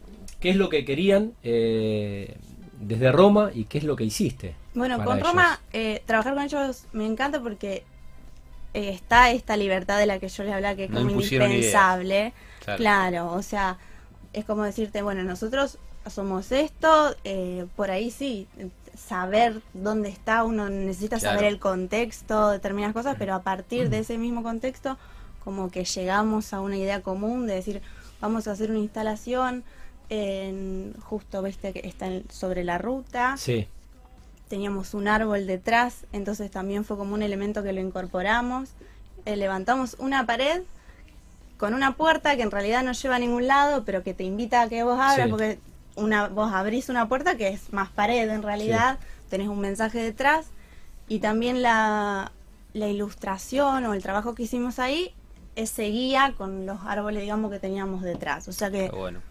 qué 0.45 0.51
es 0.51 0.57
lo 0.57 0.69
que 0.69 0.85
querían 0.85 1.33
eh, 1.41 2.37
desde 2.79 3.11
Roma 3.11 3.49
y 3.51 3.63
qué 3.63 3.79
es 3.79 3.83
lo 3.83 3.95
que 3.95 4.03
hiciste? 4.03 4.53
Bueno, 4.75 5.03
con 5.03 5.19
Roma, 5.19 5.59
eh, 5.73 6.03
trabajar 6.05 6.35
con 6.35 6.43
ellos 6.43 6.83
me 6.93 7.07
encanta 7.07 7.41
porque 7.41 7.83
eh, 8.75 8.89
está 8.89 9.31
esta 9.31 9.57
libertad 9.57 9.97
de 9.97 10.05
la 10.05 10.19
que 10.19 10.27
yo 10.27 10.43
les 10.43 10.53
hablaba, 10.53 10.75
que 10.75 10.83
es 10.83 10.91
como 10.91 11.09
indispensable. 11.09 12.31
Claro. 12.77 13.31
o 13.31 13.41
sea, 13.41 13.79
es 14.33 14.45
como 14.45 14.61
decirte, 14.61 15.01
bueno, 15.01 15.23
nosotros 15.23 15.79
somos 16.07 16.51
esto, 16.51 17.15
eh, 17.23 17.65
por 17.75 17.89
ahí 17.89 18.11
sí, 18.11 18.47
saber 18.95 19.63
dónde 19.73 20.09
está, 20.09 20.43
uno 20.43 20.69
necesita 20.69 21.19
saber 21.19 21.45
el 21.45 21.57
contexto, 21.57 22.51
determinadas 22.51 22.93
cosas, 22.93 23.15
pero 23.17 23.33
a 23.33 23.41
partir 23.41 23.89
de 23.89 23.97
ese 23.97 24.19
mismo 24.19 24.43
contexto, 24.43 24.99
como 25.43 25.71
que 25.71 25.85
llegamos 25.85 26.53
a 26.53 26.61
una 26.61 26.77
idea 26.77 27.01
común 27.01 27.47
de 27.47 27.55
decir, 27.55 27.81
vamos 28.21 28.47
a 28.47 28.51
hacer 28.51 28.69
una 28.69 28.79
instalación, 28.79 29.63
en, 30.09 30.93
justo, 31.01 31.41
viste, 31.41 31.74
que 31.74 31.88
está 31.88 32.07
sobre 32.29 32.63
la 32.63 32.77
ruta. 32.77 33.35
Sí 33.38 33.67
teníamos 34.47 34.93
un 34.93 35.07
árbol 35.07 35.47
detrás, 35.47 36.05
entonces 36.13 36.51
también 36.51 36.85
fue 36.85 36.97
como 36.97 37.13
un 37.13 37.24
elemento 37.24 37.63
que 37.63 37.74
lo 37.74 37.81
incorporamos. 37.81 38.69
Eh, 39.25 39.35
levantamos 39.35 39.95
una 40.00 40.25
pared 40.25 40.62
con 41.57 41.74
una 41.74 41.95
puerta 41.95 42.35
que 42.35 42.43
en 42.43 42.51
realidad 42.51 42.83
no 42.83 42.91
lleva 42.91 43.15
a 43.15 43.19
ningún 43.19 43.47
lado, 43.47 43.83
pero 43.85 44.03
que 44.03 44.13
te 44.13 44.24
invita 44.24 44.62
a 44.62 44.69
que 44.69 44.83
vos 44.83 45.00
abras, 45.00 45.29
porque 45.29 45.59
una, 45.95 46.27
vos 46.27 46.53
abrís 46.53 46.89
una 46.89 47.07
puerta 47.07 47.38
que 47.38 47.47
es 47.47 47.71
más 47.74 47.89
pared 47.89 48.29
en 48.29 48.43
realidad, 48.43 49.00
tenés 49.29 49.47
un 49.47 49.59
mensaje 49.59 50.00
detrás 50.00 50.47
y 51.07 51.19
también 51.19 51.62
la, 51.62 52.31
la 52.74 52.88
ilustración 52.88 53.85
o 53.85 53.93
el 53.93 54.03
trabajo 54.03 54.35
que 54.35 54.43
hicimos 54.43 54.79
ahí 54.79 55.13
es 55.55 55.69
seguía 55.69 56.33
con 56.38 56.65
los 56.65 56.81
árboles, 56.85 57.21
digamos, 57.21 57.50
que 57.50 57.59
teníamos 57.59 58.01
detrás. 58.01 58.47
O 58.50 58.51
sea 58.51 58.69
que, 58.69 58.89
bueno. 58.89 59.21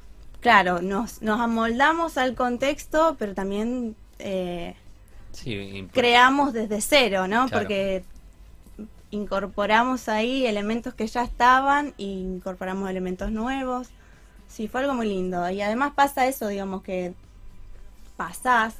Claro, 0.44 0.82
nos, 0.82 1.22
nos 1.22 1.40
amoldamos 1.40 2.18
al 2.18 2.34
contexto, 2.34 3.16
pero 3.18 3.32
también 3.32 3.96
eh, 4.18 4.76
creamos 5.90 6.52
desde 6.52 6.82
cero, 6.82 7.26
¿no? 7.26 7.48
Porque 7.48 8.04
incorporamos 9.10 10.10
ahí 10.10 10.44
elementos 10.44 10.92
que 10.92 11.06
ya 11.06 11.22
estaban 11.24 11.94
e 11.96 12.02
incorporamos 12.02 12.90
elementos 12.90 13.30
nuevos. 13.30 13.88
Sí, 14.46 14.68
fue 14.68 14.82
algo 14.82 14.92
muy 14.92 15.08
lindo. 15.08 15.48
Y 15.48 15.62
además 15.62 15.94
pasa 15.94 16.26
eso, 16.26 16.48
digamos, 16.48 16.82
que 16.82 17.14
pasás 18.18 18.74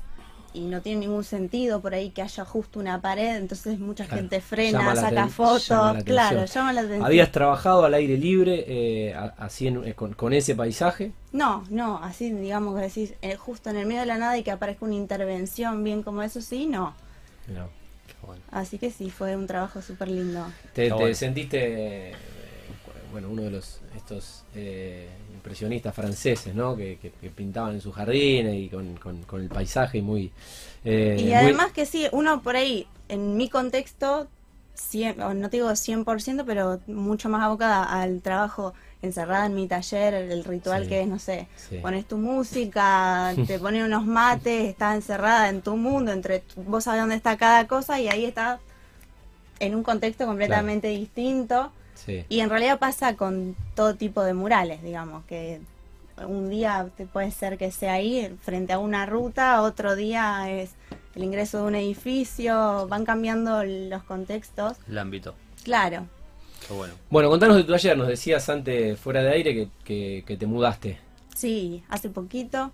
y 0.55 0.61
no 0.61 0.81
tiene 0.81 1.01
ningún 1.01 1.25
sentido 1.25 1.81
por 1.81 1.95
ahí 1.95 2.11
que 2.11 2.23
haya 2.23 2.45
justo 2.45 2.79
una 2.79 3.01
pared, 3.01 3.37
entonces 3.37 3.79
mucha 3.79 4.07
gente 4.07 4.41
frena, 4.41 4.95
saca 4.95 5.29
fotos, 5.29 6.05
claro, 6.05 6.45
llama 6.45 6.73
la 6.73 6.81
atención. 6.83 7.05
¿Habías 7.05 7.33
trabajado 7.33 7.85
al 7.85 7.93
aire 7.95 8.17
libre 8.17 8.65
eh, 8.67 9.15
así 9.37 9.67
eh, 9.67 9.95
con, 9.95 10.33
ese 10.33 10.55
paisaje? 10.55 11.13
No, 11.33 11.65
no, 11.71 11.99
así 12.03 12.31
digamos 12.31 12.77
que 12.77 12.83
decís, 12.83 13.15
eh, 13.21 13.35
justo 13.35 13.71
en 13.71 13.77
el 13.77 13.87
medio 13.87 14.01
de 14.01 14.07
la 14.07 14.17
nada 14.17 14.39
y 14.39 14.45
que 14.45 14.53
aparezca 14.53 14.85
una 14.85 14.95
intervención 14.95 15.83
bien 15.83 16.03
como 16.05 16.23
eso, 16.23 16.41
sí, 16.41 16.67
no. 16.67 16.95
Así 18.51 18.79
que 18.79 18.91
sí, 18.91 19.11
fue 19.11 19.37
un 19.37 19.47
trabajo 19.47 19.83
súper 19.83 20.09
lindo. 20.09 20.47
¿Te, 20.73 21.15
sentiste, 21.15 22.13
bueno, 23.15 23.29
uno 23.31 23.43
de 23.43 23.51
los 23.51 23.81
estos 23.97 24.43
impresionistas 25.33 25.95
franceses, 25.95 26.53
¿no? 26.53 26.77
Que, 26.77 26.99
pintaban 27.35 27.75
en 27.75 27.81
sus 27.81 27.95
jardines 27.95 28.57
y 28.57 28.69
con, 28.69 29.41
el 29.41 29.49
paisaje 29.49 30.03
muy... 30.03 30.33
Eh, 30.85 31.17
y 31.21 31.33
además 31.33 31.71
que 31.71 31.87
sí, 31.87 32.09
uno 32.11 32.43
por 32.43 32.57
ahí, 32.57 32.89
en 33.09 33.37
mi 33.37 33.49
contexto, 33.49 34.27
no 35.17 35.49
te 35.49 35.59
digo 35.59 35.71
100%, 35.71 36.43
pero 36.45 36.81
mucho 36.89 37.29
más 37.29 37.45
abocada 37.45 37.85
al 37.85 38.21
trabajo 38.21 38.75
encerrada 39.01 39.47
en 39.47 39.55
mi 39.55 39.69
taller, 39.69 40.15
el 40.15 40.43
ritual 40.43 40.89
que 40.89 41.03
es, 41.03 41.07
no 41.07 41.21
sé, 41.21 41.47
pones 41.83 42.07
tu 42.07 42.19
música, 42.19 43.33
te 43.47 43.61
pones 43.61 43.85
unos 43.85 44.07
mates, 44.07 44.71
estás 44.71 44.97
encerrada 44.97 45.51
en 45.51 45.63
tu 45.63 45.77
mundo, 45.77 46.11
entre 46.11 46.43
vos 46.57 46.83
sabes 46.83 47.01
dónde 47.01 47.15
está 47.15 47.37
cada 47.37 47.69
cosa 47.69 48.01
y 48.01 48.09
ahí 48.09 48.25
está 48.25 48.59
en 49.61 49.77
un 49.77 49.85
contexto 49.85 50.27
completamente 50.27 50.89
distinto. 50.89 51.71
Y 52.29 52.41
en 52.41 52.51
realidad 52.51 52.79
pasa 52.79 53.17
con 53.17 53.57
todo 53.75 53.95
tipo 53.95 54.23
de 54.23 54.35
murales, 54.35 54.83
digamos, 54.83 55.25
que 55.25 55.61
un 56.27 56.51
día 56.51 56.89
puede 57.13 57.31
ser 57.31 57.59
que 57.59 57.71
sea 57.71 57.95
ahí 57.95 58.37
frente 58.43 58.73
a 58.73 58.79
una 58.79 59.07
ruta, 59.07 59.63
otro 59.63 59.97
día 59.97 60.51
es 60.51 60.71
el 61.15 61.25
ingreso 61.25 61.59
de 61.59 61.65
un 61.65 61.75
edificio, 61.75 62.87
van 62.89 63.05
cambiando 63.05 63.65
los 63.65 64.03
contextos. 64.05 64.77
El 64.89 64.99
ámbito. 64.99 65.35
Claro. 65.65 66.07
bueno. 66.69 66.95
Bueno, 67.11 67.31
contanos 67.31 67.57
de 67.57 67.65
tu 67.65 67.75
ayer, 67.75 67.97
nos 67.97 68.09
decías 68.09 68.49
antes 68.49 68.99
fuera 68.99 69.23
de 69.23 69.33
aire 69.33 69.69
que, 69.85 70.25
que 70.27 70.37
te 70.37 70.47
mudaste. 70.47 70.99
Sí, 71.35 71.83
hace 71.89 72.11
poquito 72.11 72.71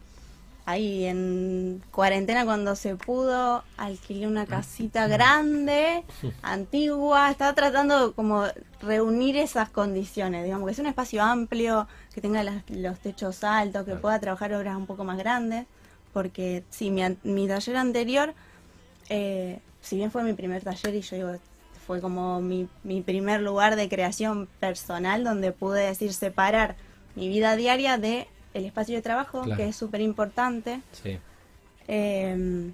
ahí 0.71 1.05
en 1.05 1.83
cuarentena 1.91 2.45
cuando 2.45 2.77
se 2.77 2.97
pudo, 2.97 3.65
alquilé 3.77 4.27
una 4.27 4.47
casita 4.47 5.07
grande, 5.07 6.05
antigua, 6.43 7.31
estaba 7.31 7.55
tratando 7.55 8.13
como 8.15 8.45
reunir 8.81 9.37
esas 9.37 9.71
condiciones, 9.71 10.45
digamos 10.45 10.67
que 10.67 10.73
es 10.73 10.79
un 10.79 10.87
espacio 10.87 11.23
amplio, 11.23 11.87
que 12.15 12.21
tenga 12.21 12.43
los 12.69 12.99
techos 13.01 13.45
altos, 13.45 13.85
que 13.85 13.97
pueda 13.97 14.19
trabajar 14.19 14.53
obras 14.55 14.77
un 14.77 14.87
poco 14.87 15.05
más 15.05 15.19
grandes, 15.19 15.67
porque 16.13 16.65
sí, 16.71 16.91
mi, 16.91 17.03
mi 17.23 17.47
taller 17.47 17.77
anterior, 17.77 18.35
eh, 19.09 19.61
si 19.81 19.97
bien 19.97 20.11
fue 20.11 20.23
mi 20.23 20.33
primer 20.33 20.63
taller 20.63 20.95
y 20.95 21.01
yo 21.03 21.17
digo, 21.17 21.33
fue 21.87 22.01
como 22.01 22.41
mi, 22.41 22.69
mi 22.85 23.01
primer 23.03 23.41
lugar 23.41 23.77
de 23.77 23.89
creación 23.89 24.49
personal 24.61 25.25
donde 25.25 25.53
pude 25.53 25.83
decir 25.83 26.13
separar 26.13 26.77
mi 27.17 27.29
vida 27.29 27.57
diaria 27.57 27.99
de 27.99 28.29
el 28.55 28.65
espacio 28.65 28.97
de 28.97 29.03
trabajo, 29.03 29.43
que 29.57 29.69
es 29.69 29.77
súper 29.77 30.01
importante. 30.01 30.81
Sí. 30.93 31.19
Em, 31.87 32.73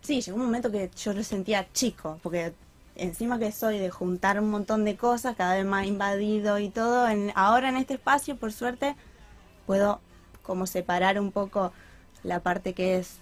sí, 0.00 0.20
llegó 0.20 0.36
un 0.36 0.44
momento 0.44 0.70
que 0.70 0.90
yo 0.96 1.12
lo 1.12 1.22
sentía 1.22 1.66
chico, 1.72 2.18
porque 2.22 2.52
encima 2.94 3.38
que 3.38 3.52
soy 3.52 3.78
de 3.78 3.90
juntar 3.90 4.38
un 4.40 4.50
montón 4.50 4.84
de 4.84 4.96
cosas, 4.96 5.36
cada 5.36 5.54
vez 5.54 5.64
más 5.64 5.86
invadido 5.86 6.58
y 6.58 6.68
todo, 6.68 7.08
en, 7.08 7.32
ahora 7.34 7.68
en 7.68 7.76
este 7.76 7.94
espacio, 7.94 8.36
por 8.36 8.52
suerte, 8.52 8.96
puedo 9.66 10.00
como 10.42 10.66
separar 10.66 11.18
un 11.18 11.32
poco 11.32 11.72
la 12.22 12.40
parte 12.40 12.74
que 12.74 12.98
es 12.98 13.21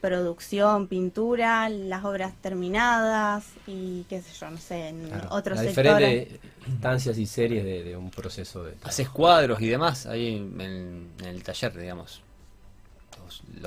producción, 0.00 0.86
pintura, 0.86 1.68
las 1.68 2.04
obras 2.04 2.34
terminadas 2.40 3.44
y 3.66 4.04
qué 4.08 4.22
sé 4.22 4.32
yo, 4.38 4.50
no 4.50 4.58
sé, 4.58 4.88
en 4.88 5.10
otros 5.30 5.58
sectores. 5.58 5.96
diferentes 5.96 6.40
instancias 6.66 7.18
y 7.18 7.26
series 7.26 7.64
de, 7.64 7.96
un 7.96 8.10
proceso 8.10 8.64
de... 8.64 8.74
Haces 8.82 9.08
cuadros 9.08 9.60
y 9.60 9.68
demás 9.68 10.06
ahí 10.06 10.36
en, 10.36 11.10
el 11.24 11.42
taller, 11.42 11.76
digamos. 11.76 12.22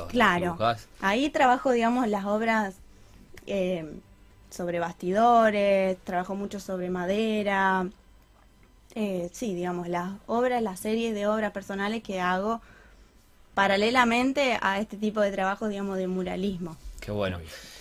claro, 0.10 0.58
ahí 1.02 1.30
trabajo, 1.30 1.72
digamos, 1.72 2.08
las 2.08 2.26
obras 2.26 2.76
eh, 3.46 3.86
sobre 4.50 4.80
bastidores, 4.80 5.98
trabajo 6.04 6.36
mucho 6.36 6.60
sobre 6.60 6.90
madera, 6.90 7.88
eh, 8.96 9.30
sí, 9.32 9.56
digamos, 9.56 9.88
las 9.88 10.12
obras, 10.28 10.62
las 10.62 10.80
series 10.80 11.16
de 11.16 11.28
obras 11.28 11.52
personales 11.52 12.04
que 12.04 12.20
hago 12.22 12.62
paralelamente 13.54 14.58
a 14.62 14.80
este 14.80 14.98
tipo 14.98 15.22
de 15.22 15.32
trabajo, 15.32 15.68
digamos, 15.68 15.98
de 15.98 16.08
muralismo. 16.08 16.78
Qué 17.00 17.12
bueno. 17.12 17.40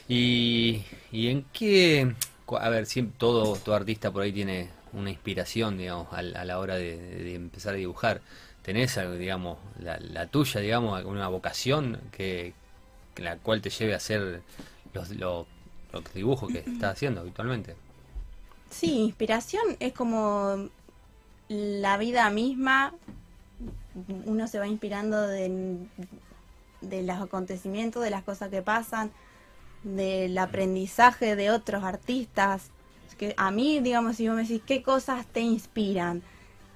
¿Y, 0.09 0.83
y 1.11 1.29
en 1.29 1.45
qué, 1.53 2.15
a 2.61 2.69
ver, 2.69 2.87
siempre, 2.87 3.15
todo, 3.19 3.57
todo 3.57 3.75
artista 3.75 4.11
por 4.11 4.23
ahí 4.23 4.33
tiene 4.33 4.69
una 4.93 5.11
inspiración, 5.11 5.79
digamos, 5.79 6.09
a, 6.13 6.23
la 6.23 6.59
hora 6.59 6.77
de, 6.77 7.35
empezar 7.35 7.75
a 7.75 7.77
dibujar. 7.77 8.21
¿Tenés, 8.63 8.99
digamos, 9.19 9.59
la, 9.81 10.27
tuya, 10.27 10.61
digamos, 10.61 10.97
alguna 10.97 11.29
vocación 11.29 11.99
que, 12.13 12.55
la 13.17 13.37
cual 13.39 13.61
te 13.61 13.71
lleve 13.71 13.95
a 13.95 13.97
hacer 13.97 14.43
los, 14.93 15.11
los, 15.11 15.47
dibujos 16.15 16.53
que 16.53 16.59
estás 16.59 16.93
haciendo 16.93 17.21
habitualmente? 17.21 17.75
Sí, 18.71 19.01
inspiración 19.01 19.63
es 19.81 19.93
como 19.93 20.69
la 21.49 21.97
vida 21.99 22.31
misma 22.31 22.95
uno 24.27 24.47
se 24.49 24.59
va 24.59 24.67
inspirando 24.67 25.21
de, 25.27 25.87
los 26.81 27.21
acontecimientos, 27.21 28.03
de 28.03 28.11
las 28.11 28.23
cosas 28.23 28.49
que 28.49 28.63
pasan, 28.63 29.11
del 29.83 30.37
aprendizaje 30.39 31.37
de 31.37 31.51
otros 31.51 31.85
artistas. 31.85 32.71
Que 33.19 33.35
a 33.37 33.51
mí, 33.51 33.81
digamos, 33.81 34.17
si 34.17 34.27
vos 34.27 34.37
me 34.37 34.43
decís 34.43 34.63
qué 34.67 34.83
cosas 34.83 35.27
te 35.27 35.41
inspiran. 35.41 36.23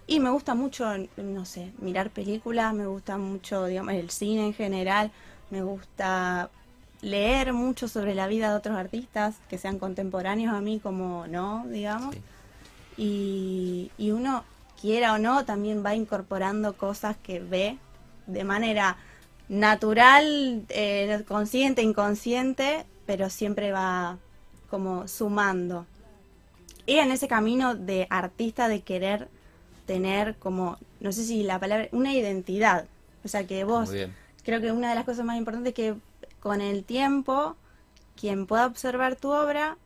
Y 0.07 0.21
me 0.21 0.31
gusta 0.31 0.55
mucho, 0.55 0.87
no 1.17 1.45
sé, 1.45 1.73
mirar 1.79 2.11
películas, 2.11 2.73
me 2.73 2.87
gusta 2.87 3.19
mucho, 3.19 3.65
digamos, 3.67 3.95
el 3.95 4.11
cine 4.11 4.47
en 4.47 4.55
general, 4.55 5.11
me 5.51 5.63
gusta 5.63 6.51
leer 7.01 7.53
mucho 7.53 7.89
sobre 7.89 8.15
la 8.15 8.29
vida 8.29 8.51
de 8.51 8.57
otros 8.57 8.77
artistas, 8.77 9.37
que 9.49 9.59
sean 9.59 9.81
contemporáneos 9.81 10.55
a 10.55 10.61
mí 10.61 10.79
como 10.79 11.27
no, 11.27 11.67
digamos. 11.67 12.15
Y, 12.97 13.91
y 13.99 14.13
uno 14.13 14.45
quiera 14.81 15.15
o 15.15 15.19
no, 15.19 15.45
también 15.45 15.85
va 15.85 15.95
incorporando 15.95 16.77
cosas 16.77 17.17
que 17.17 17.41
ve 17.41 17.79
de 18.27 18.45
manera 18.45 18.97
natural, 19.49 20.65
eh, 20.69 21.25
consciente, 21.27 21.83
inconsciente, 21.83 22.85
pero 23.07 23.31
siempre 23.31 23.73
va 23.73 24.19
como 24.71 25.09
sumando. 25.09 25.87
Y 26.87 26.97
en 26.97 27.11
ese 27.11 27.29
camino 27.29 27.75
de 27.75 28.07
artista 28.11 28.69
de 28.69 28.81
querer 28.81 29.29
tener 29.87 30.37
como, 30.37 30.79
no 31.01 31.13
sé 31.13 31.25
si 31.25 31.43
la 31.43 31.59
palabra, 31.59 31.89
una 31.93 32.13
identidad. 32.13 32.87
O 33.25 33.29
sea 33.29 33.47
que 33.47 33.65
vos, 33.65 33.91
creo 34.45 34.61
que 34.61 34.73
una 34.73 34.91
de 34.91 34.95
las 34.95 35.05
cosas 35.05 35.25
más 35.25 35.37
importantes 35.37 35.71
es 35.71 35.75
que 35.75 35.95
con 36.41 36.61
el 36.61 36.85
tiempo, 36.85 37.57
quien 38.15 38.47
pueda 38.47 38.67
observar 38.67 39.17
tu 39.17 39.31
obra, 39.31 39.77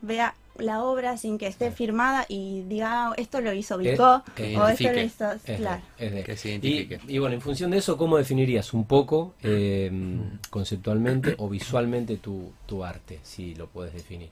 vea 0.00 0.34
la 0.58 0.82
obra 0.84 1.16
sin 1.16 1.38
que 1.38 1.46
esté 1.46 1.70
firmada 1.70 2.26
y 2.28 2.62
diga 2.62 3.08
ah, 3.08 3.14
esto 3.16 3.40
lo 3.40 3.52
hizo 3.52 3.78
Vico 3.78 4.22
o 4.58 4.68
esto 4.68 4.92
lo 4.92 5.00
hizo 5.00 5.30
claro. 5.44 5.82
que 5.96 6.36
se 6.36 6.50
identifique. 6.50 7.00
Y, 7.08 7.18
bueno 7.18 7.34
en 7.34 7.40
función 7.40 7.70
de 7.70 7.78
eso 7.78 7.96
cómo 7.96 8.18
definirías 8.18 8.74
un 8.74 8.84
poco 8.84 9.34
em, 9.42 10.38
conceptualmente 10.50 11.34
o 11.38 11.48
visualmente 11.48 12.18
tu, 12.18 12.52
tu 12.66 12.84
arte 12.84 13.20
si 13.22 13.54
lo 13.54 13.66
puedes 13.66 13.94
definir 13.94 14.30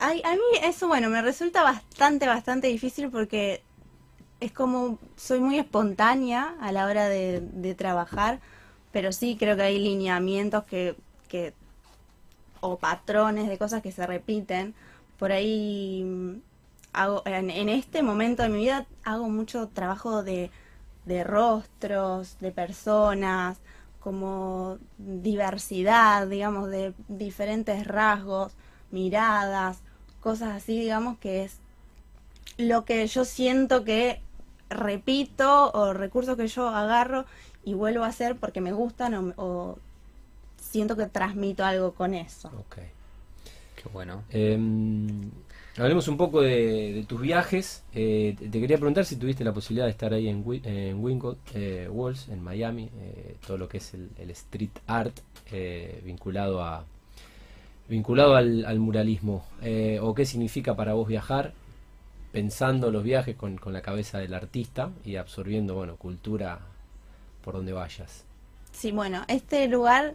a 0.00 0.10
mí 0.12 0.58
eso 0.64 0.88
bueno 0.88 1.08
me 1.10 1.22
resulta 1.22 1.62
bastante 1.62 2.26
bastante 2.26 2.66
difícil 2.66 3.08
porque 3.08 3.62
es 4.40 4.50
como 4.50 4.98
soy 5.16 5.38
muy 5.38 5.58
espontánea 5.58 6.56
a 6.60 6.72
la 6.72 6.86
hora 6.86 7.08
de, 7.08 7.40
de 7.40 7.74
trabajar 7.76 8.40
pero 8.90 9.12
sí 9.12 9.36
creo 9.38 9.56
que 9.56 9.62
hay 9.62 9.78
lineamientos 9.78 10.64
que, 10.64 10.96
que 11.28 11.54
o 12.62 12.78
patrones 12.78 13.48
de 13.48 13.58
cosas 13.58 13.82
que 13.82 13.92
se 13.92 14.06
repiten. 14.06 14.74
Por 15.18 15.32
ahí 15.32 16.04
mm, 16.04 16.40
hago, 16.94 17.22
en, 17.26 17.68
este 17.68 18.02
momento 18.02 18.42
de 18.42 18.48
mi 18.48 18.60
vida 18.60 18.86
hago 19.04 19.28
mucho 19.28 19.68
trabajo 19.68 20.22
de 20.22 20.50
de 21.04 21.24
rostros, 21.24 22.36
de 22.40 22.52
personas, 22.52 23.58
como 24.00 24.78
diversidad, 24.98 26.26
digamos, 26.26 26.70
de 26.70 26.94
diferentes 27.08 27.86
rasgos, 27.86 28.52
miradas, 28.90 29.78
cosas 30.20 30.50
así, 30.56 30.78
digamos, 30.80 31.18
que 31.18 31.44
es 31.44 31.58
lo 32.58 32.84
que 32.84 33.06
yo 33.06 33.24
siento 33.24 33.84
que 33.84 34.20
repito 34.68 35.70
o 35.72 35.92
recursos 35.92 36.36
que 36.36 36.48
yo 36.48 36.68
agarro 36.68 37.24
y 37.64 37.74
vuelvo 37.74 38.04
a 38.04 38.08
hacer 38.08 38.36
porque 38.36 38.60
me 38.60 38.72
gustan 38.72 39.34
o, 39.36 39.78
siento 40.62 40.96
que 40.96 41.06
transmito 41.06 41.64
algo 41.64 41.92
con 41.92 42.14
eso. 42.14 42.48
Ok. 42.58 42.76
Qué 43.76 43.88
bueno. 43.92 44.22
Em, 44.30 45.30
hablemos 45.76 46.06
un 46.08 46.16
poco 46.16 46.40
de, 46.40 47.04
tus 47.08 47.20
viajes. 47.20 47.82
Eh, 47.92 48.36
te, 48.38 48.60
quería 48.60 48.76
preguntar 48.76 49.04
si 49.04 49.16
tuviste 49.16 49.44
la 49.44 49.52
posibilidad 49.52 49.86
de 49.86 49.90
estar 49.90 50.14
ahí 50.14 50.28
en, 50.28 50.44
en 50.64 51.02
Winkle 51.02 51.36
eh, 51.54 51.88
Walls, 51.90 52.28
en 52.28 52.42
Miami, 52.42 52.88
eh, 53.00 53.36
todo 53.44 53.58
lo 53.58 53.68
que 53.68 53.78
es 53.78 53.92
el, 53.94 54.30
street 54.30 54.70
art 54.86 55.18
vinculado 56.04 56.62
a 56.62 56.86
vinculado 57.88 58.36
al, 58.36 58.64
al 58.64 58.78
muralismo. 58.78 59.44
o 60.00 60.14
qué 60.14 60.24
significa 60.24 60.74
para 60.74 60.94
vos 60.94 61.08
viajar 61.08 61.52
pensando 62.30 62.90
los 62.90 63.02
viajes 63.02 63.36
con, 63.36 63.58
con, 63.58 63.74
la 63.74 63.82
cabeza 63.82 64.18
del 64.18 64.32
artista 64.32 64.90
y 65.04 65.16
absorbiendo, 65.16 65.74
bueno, 65.74 65.96
cultura 65.96 66.60
por 67.44 67.54
donde 67.54 67.74
vayas. 67.74 68.24
Sí, 68.70 68.92
bueno, 68.92 69.24
este 69.28 69.68
lugar 69.68 70.14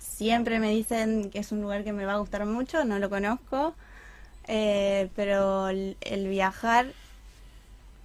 siempre 0.00 0.58
me 0.58 0.70
dicen 0.70 1.30
que 1.30 1.38
es 1.38 1.52
un 1.52 1.60
lugar 1.60 1.84
que 1.84 1.92
me 1.92 2.06
va 2.06 2.14
a 2.14 2.18
gustar 2.18 2.44
mucho, 2.46 2.84
no 2.84 2.98
lo 2.98 3.10
conozco, 3.10 3.74
eh, 4.48 5.10
pero 5.14 5.68
el, 5.68 5.96
viajar 6.28 6.92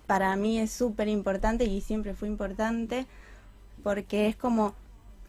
para 0.06 0.36
mí 0.36 0.60
es 0.60 0.72
súper 0.72 1.08
importante 1.08 1.66
y 1.66 1.82
siempre 1.82 2.14
fue 2.14 2.28
importante 2.28 3.08
porque 3.84 4.28
es 4.28 4.36
como 4.36 4.76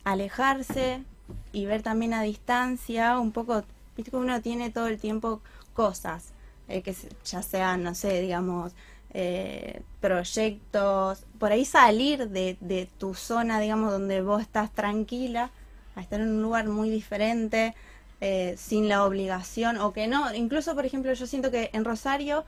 alejarse 0.05 1.03
y 1.53 1.67
ver 1.67 1.83
también 1.83 2.13
a 2.15 2.23
distancia 2.23 3.19
un 3.19 3.33
poco, 3.33 3.65
viste 3.97 4.11
que 4.11 4.17
uno 4.17 4.43
tiene 4.43 4.71
todo 4.71 4.89
el 4.89 4.99
tiempo 4.99 5.41
cosas 5.73 6.33
eh, 6.69 6.83
que 6.83 6.95
ya 7.25 7.43
sean, 7.43 7.83
no 7.85 7.95
sé, 7.95 8.21
digamos, 8.21 8.73
eh, 9.15 9.83
proyectos, 10.01 11.25
por 11.39 11.53
ahí 11.53 11.65
salir 11.65 12.29
de, 12.29 12.57
de, 12.61 12.89
tu 12.99 13.15
zona, 13.15 13.61
digamos, 13.61 13.93
donde 13.93 14.21
vos 14.21 14.43
estás 14.43 14.73
tranquila, 14.73 15.51
a 15.97 16.01
estar 16.01 16.21
en 16.21 16.29
un 16.29 16.43
lugar 16.43 16.69
muy 16.69 16.91
diferente, 16.91 17.75
eh, 18.21 18.55
sin 18.57 18.89
la 18.89 19.05
obligación, 19.05 19.79
o 19.79 19.93
que 19.93 20.07
no, 20.07 20.33
incluso, 20.35 20.75
por 20.75 20.87
ejemplo, 20.87 21.13
yo 21.13 21.27
siento 21.27 21.51
que 21.51 21.71
en 21.73 21.85
Rosario, 21.85 22.45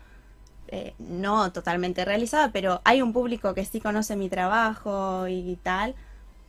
no 0.98 1.50
totalmente 1.50 2.04
realizada, 2.04 2.52
pero 2.52 2.82
hay 2.84 3.00
un 3.00 3.14
público 3.14 3.54
que 3.54 3.64
sí 3.64 3.80
conoce 3.80 4.16
mi 4.16 4.28
trabajo 4.28 5.26
y 5.26 5.56
tal, 5.62 5.94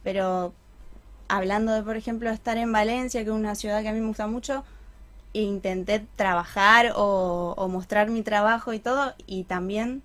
pero 0.03 0.53
hablando 1.29 1.71
de, 1.71 1.83
por 1.83 1.95
ejemplo, 1.95 2.29
estar 2.29 2.57
en 2.57 2.71
Valencia, 2.73 3.23
que 3.23 3.29
es 3.29 3.35
una 3.35 3.55
ciudad 3.55 3.81
que 3.81 3.87
a 3.87 3.93
mí 3.93 4.01
me 4.01 4.07
gusta 4.07 4.27
mucho, 4.27 4.65
intenté 5.31 6.05
trabajar 6.15 6.93
o, 6.95 7.67
mostrar 7.69 8.09
mi 8.09 8.23
trabajo 8.23 8.73
y 8.73 8.79
todo, 8.79 9.13
y 9.27 9.43
también 9.45 10.01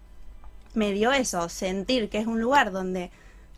me 0.74 0.92
dio 0.92 1.12
eso, 1.12 1.48
sentir 1.48 2.10
que 2.10 2.18
es 2.18 2.26
un 2.26 2.40
lugar 2.40 2.72
donde 2.72 3.10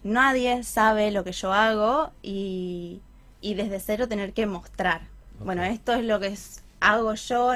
nadie 0.04 0.62
sabe 0.62 1.10
lo 1.10 1.24
que 1.24 1.32
yo 1.32 1.52
hago 1.52 2.12
y, 2.22 3.00
desde 3.42 3.80
cero 3.80 4.08
tener 4.08 4.32
que 4.32 4.46
mostrar. 4.46 5.02
Bueno, 5.38 5.62
esto 5.62 5.92
es 5.92 6.04
lo 6.04 6.18
que 6.20 6.34
hago 6.80 7.14
yo 7.14 7.52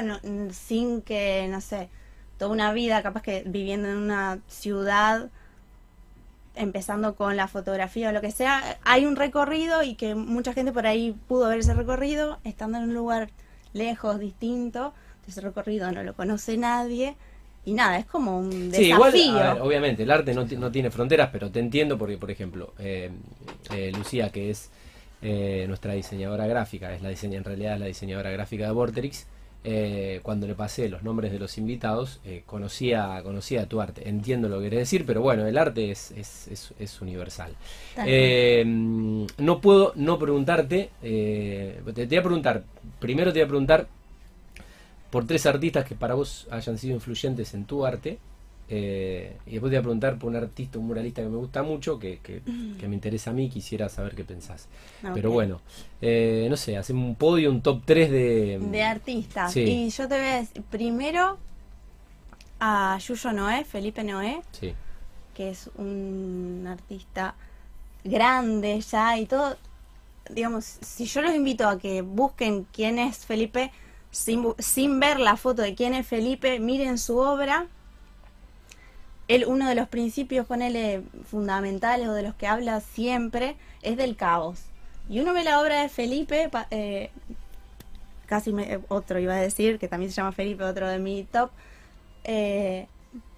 sin 0.51 1.01
que, 1.01 1.47
no 1.49 1.61
sé, 1.61 1.89
toda 2.37 2.51
una 2.51 2.73
vida 2.73 3.01
capaz 3.01 3.21
que 3.21 3.43
viviendo 3.45 3.89
en 3.89 3.97
una 3.97 4.39
ciudad, 4.47 5.29
empezando 6.55 7.15
con 7.15 7.37
la 7.37 7.47
fotografía 7.47 8.09
o 8.09 8.11
lo 8.11 8.21
que 8.21 8.31
sea, 8.31 8.79
hay 8.83 9.05
un 9.05 9.15
recorrido 9.15 9.83
y 9.83 9.95
que 9.95 10.15
mucha 10.15 10.53
gente 10.53 10.71
por 10.71 10.87
ahí 10.87 11.15
pudo 11.27 11.49
ver 11.49 11.59
ese 11.59 11.73
recorrido 11.73 12.39
estando 12.43 12.77
en 12.77 12.85
un 12.85 12.93
lugar 12.93 13.29
lejos, 13.73 14.19
distinto, 14.19 14.93
ese 15.27 15.41
recorrido 15.41 15.91
no 15.91 16.03
lo 16.03 16.13
conoce 16.13 16.57
nadie. 16.57 17.15
Y 17.63 17.73
nada, 17.73 17.99
es 17.99 18.07
como 18.07 18.39
un 18.39 18.71
desafío. 18.71 19.63
obviamente, 19.63 20.01
el 20.01 20.09
arte 20.09 20.33
no, 20.33 20.45
no, 20.45 20.71
tiene 20.71 20.89
fronteras, 20.89 21.29
pero 21.31 21.51
te 21.51 21.59
entiendo 21.59 21.95
porque, 21.95 22.17
por 22.17 22.31
ejemplo, 22.31 22.73
eh, 22.79 23.11
eh, 23.69 23.91
Lucía, 23.95 24.31
que 24.31 24.49
es 24.49 24.71
eh, 25.21 25.65
nuestra 25.67 25.93
diseñadora 25.93 26.47
gráfica, 26.47 26.93
es 26.93 27.01
la 27.01 27.09
diseña, 27.09 27.37
en 27.37 27.43
realidad 27.43 27.75
es 27.75 27.79
la 27.79 27.85
diseñadora 27.85 28.31
gráfica 28.31 28.65
de 28.65 28.71
Vorterix, 28.71 29.27
cuando 30.23 30.47
le 30.47 30.55
pasé 30.55 30.89
los 30.89 31.03
nombres 31.03 31.31
de 31.31 31.37
los 31.37 31.59
invitados, 31.59 32.19
conocía, 32.47 33.21
conocía 33.23 33.67
tu 33.67 33.79
arte. 33.79 34.09
Entiendo 34.09 34.49
lo 34.49 34.57
que 34.57 34.63
querés 34.63 34.79
decir, 34.79 35.05
pero 35.05 35.21
bueno, 35.21 35.45
el 35.45 35.55
arte 35.55 35.91
es, 35.91 36.09
es, 36.11 36.73
es, 36.79 37.01
universal. 37.01 37.55
no 37.95 39.61
puedo 39.61 39.93
no 39.95 40.17
preguntarte, 40.17 40.89
te, 40.99 41.93
te 41.93 42.05
voy 42.07 42.17
a 42.17 42.23
preguntar 42.23 42.63
primero 42.99 43.31
te 43.31 43.39
voy 43.39 43.45
a 43.45 43.49
preguntar 43.49 43.87
por 45.11 45.27
tres 45.27 45.45
artistas 45.45 45.85
que 45.85 45.93
para 45.93 46.15
vos 46.15 46.47
hayan 46.49 46.77
sido 46.77 46.95
influyentes 46.95 47.53
en 47.53 47.65
tu 47.65 47.85
arte. 47.85 48.17
Eh, 48.73 49.35
y 49.47 49.51
después 49.51 49.69
te 49.69 49.75
voy 49.75 49.79
a 49.79 49.81
preguntar 49.81 50.17
por 50.17 50.29
un 50.29 50.37
artista, 50.37 50.79
un 50.79 50.87
muralista 50.87 51.21
que 51.21 51.27
me 51.27 51.35
gusta 51.35 51.61
mucho, 51.61 51.99
que, 51.99 52.19
que, 52.19 52.41
me 52.87 52.95
interesa 52.95 53.31
a 53.31 53.33
mí, 53.33 53.49
quisiera 53.49 53.89
saber 53.89 54.15
qué 54.15 54.23
pensás. 54.23 54.69
Pero 55.13 55.29
bueno, 55.29 55.59
eh, 56.01 56.47
no 56.49 56.55
sé, 56.55 56.77
hacemos 56.77 57.05
un 57.05 57.15
podio, 57.15 57.51
un 57.51 57.61
top 57.61 57.81
3 57.83 58.09
de... 58.09 58.59
De 58.71 58.81
artistas. 58.81 59.57
Y 59.57 59.89
yo 59.89 60.07
te 60.07 60.17
voy 60.17 60.25
a 60.25 60.35
decir, 60.37 60.63
primero 60.69 61.37
a 62.61 62.97
Yuyo 62.97 63.33
Noé, 63.33 63.65
Felipe 63.65 64.05
Noé, 64.05 64.41
que 65.35 65.49
es 65.49 65.69
un 65.75 66.65
artista 66.65 67.35
grande 68.05 68.79
ya 68.79 69.17
y 69.17 69.25
todo, 69.25 69.57
digamos, 70.29 70.63
si 70.63 71.07
yo 71.07 71.21
los 71.21 71.35
invito 71.35 71.67
a 71.67 71.77
que 71.77 72.01
busquen 72.03 72.65
quién 72.71 72.99
es 72.99 73.25
Felipe, 73.25 73.69
sin, 74.11 74.45
sin 74.59 74.97
ver 74.97 75.19
la 75.19 75.35
foto 75.35 75.61
de 75.61 75.75
quién 75.75 75.93
es 75.93 76.07
Felipe, 76.07 76.57
miren 76.61 76.97
su 76.97 77.17
obra. 77.17 77.67
Él, 79.27 79.45
uno 79.47 79.67
de 79.67 79.75
los 79.75 79.87
principios, 79.87 80.45
ponele, 80.45 81.03
fundamentales 81.25 82.07
o 82.07 82.13
de 82.13 82.23
los 82.23 82.35
que 82.35 82.47
habla 82.47 82.81
siempre, 82.81 83.55
es 83.81 83.97
del 83.97 84.15
caos. 84.15 84.59
Y 85.09 85.19
uno 85.19 85.33
ve 85.33 85.43
la 85.43 85.61
obra 85.61 85.81
de 85.81 85.89
Felipe, 85.89 86.49
eh, 86.71 87.09
casi 88.25 88.53
otro 88.87 89.19
iba 89.19 89.35
a 89.35 89.41
decir, 89.41 89.79
que 89.79 89.87
también 89.87 90.11
se 90.11 90.17
llama 90.17 90.31
Felipe, 90.31 90.63
otro 90.63 90.87
de 90.87 90.99
mi 90.99 91.23
top, 91.23 91.51
eh, 92.23 92.87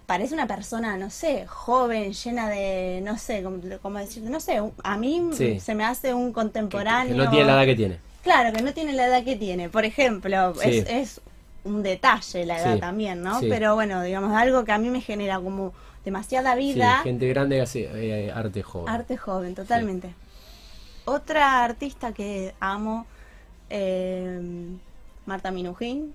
parece 0.06 0.34
una 0.34 0.48
persona, 0.48 0.98
no 0.98 1.10
sé, 1.10 1.48
joven, 1.48 2.14
llena 2.14 2.50
de, 2.50 3.02
no 3.04 3.18
sé, 3.18 3.44
como, 3.82 3.98
decir, 4.00 4.24
no 4.24 4.40
sé, 4.40 4.62
a 4.84 4.98
mí 4.98 5.30
se 5.60 5.76
me 5.76 5.84
hace 5.84 6.14
un 6.14 6.34
contemporáneo. 6.34 7.16
Que, 7.16 7.24
no 7.24 7.30
tiene 7.30 7.46
la 7.46 7.54
edad 7.54 7.66
que 7.66 7.76
tiene. 7.76 7.98
Claro, 8.24 8.54
que 8.56 8.62
no 8.62 8.74
tiene 8.74 8.94
la 8.94 9.08
edad 9.08 9.24
que 9.24 9.36
tiene. 9.36 9.70
Por 9.70 9.86
ejemplo, 9.86 10.54
es, 10.62 11.22
un 11.64 11.84
detalle 11.84 12.46
la 12.46 12.60
edad 12.60 12.80
también, 12.80 13.22
¿no? 13.22 13.40
Pero 13.42 13.76
bueno, 13.76 14.02
digamos, 14.02 14.34
algo 14.36 14.66
que 14.66 14.72
a 14.72 14.78
mí 14.78 14.90
me 14.90 15.02
genera 15.02 15.40
como 15.40 15.74
demasiada 16.04 16.56
vida. 16.56 17.00
gente 17.04 17.28
grande 17.28 17.62
hace 17.62 17.90
eh, 17.94 18.32
arte 18.32 18.62
joven. 18.62 18.94
Arte 18.94 19.18
joven, 19.18 19.56
totalmente. 19.56 20.14
Otra 21.06 21.64
artista 21.64 22.14
que 22.14 22.54
amo, 22.60 23.06
eh, 23.70 24.40
Marta 25.26 25.52
Minujín 25.52 26.14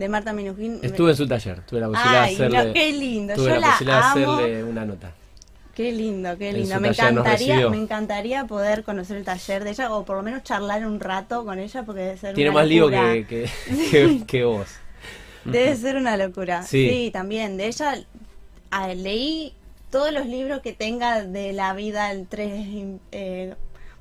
de 0.00 0.08
Marta 0.08 0.32
Minujín. 0.32 0.80
Estuve 0.82 1.10
en 1.10 1.16
su 1.16 1.28
taller, 1.28 1.60
tuve 1.66 1.80
la 1.80 1.88
posibilidad 1.88 2.26
de 2.26 2.32
hacerle. 2.32 2.72
qué 2.72 2.92
lindo, 2.92 3.34
tuve 3.34 3.54
yo 3.54 3.60
la, 3.60 3.70
posibilidad 3.72 4.14
de 4.14 4.22
hacerle 4.22 4.64
una 4.64 4.84
nota. 4.86 5.12
Qué 5.80 5.92
lindo, 5.92 6.36
qué 6.36 6.52
lindo. 6.52 6.78
Me 6.78 6.88
encantaría, 6.88 7.70
me 7.70 7.78
encantaría 7.78 8.44
poder 8.44 8.84
conocer 8.84 9.16
el 9.16 9.24
taller 9.24 9.64
de 9.64 9.70
ella 9.70 9.94
o 9.94 10.04
por 10.04 10.18
lo 10.18 10.22
menos 10.22 10.42
charlar 10.42 10.86
un 10.86 11.00
rato 11.00 11.42
con 11.46 11.58
ella 11.58 11.84
porque 11.84 12.02
debe 12.02 12.16
ser 12.18 12.34
Tiene 12.34 12.50
más 12.50 12.68
lío 12.68 12.90
que, 12.90 13.48
que, 14.26 14.44
vos. 14.44 14.68
Debe 15.46 15.74
ser 15.76 15.96
una 15.96 16.18
locura. 16.18 16.64
Sí, 16.64 17.08
también. 17.14 17.56
De 17.56 17.66
ella 17.68 17.94
leí 18.94 19.54
todos 19.88 20.12
los 20.12 20.26
libros 20.26 20.60
que 20.60 20.74
tenga 20.74 21.24
de 21.24 21.54
la 21.54 21.72
vida, 21.72 22.12
el 22.12 22.26
tres 22.26 22.52
eh, 23.12 23.54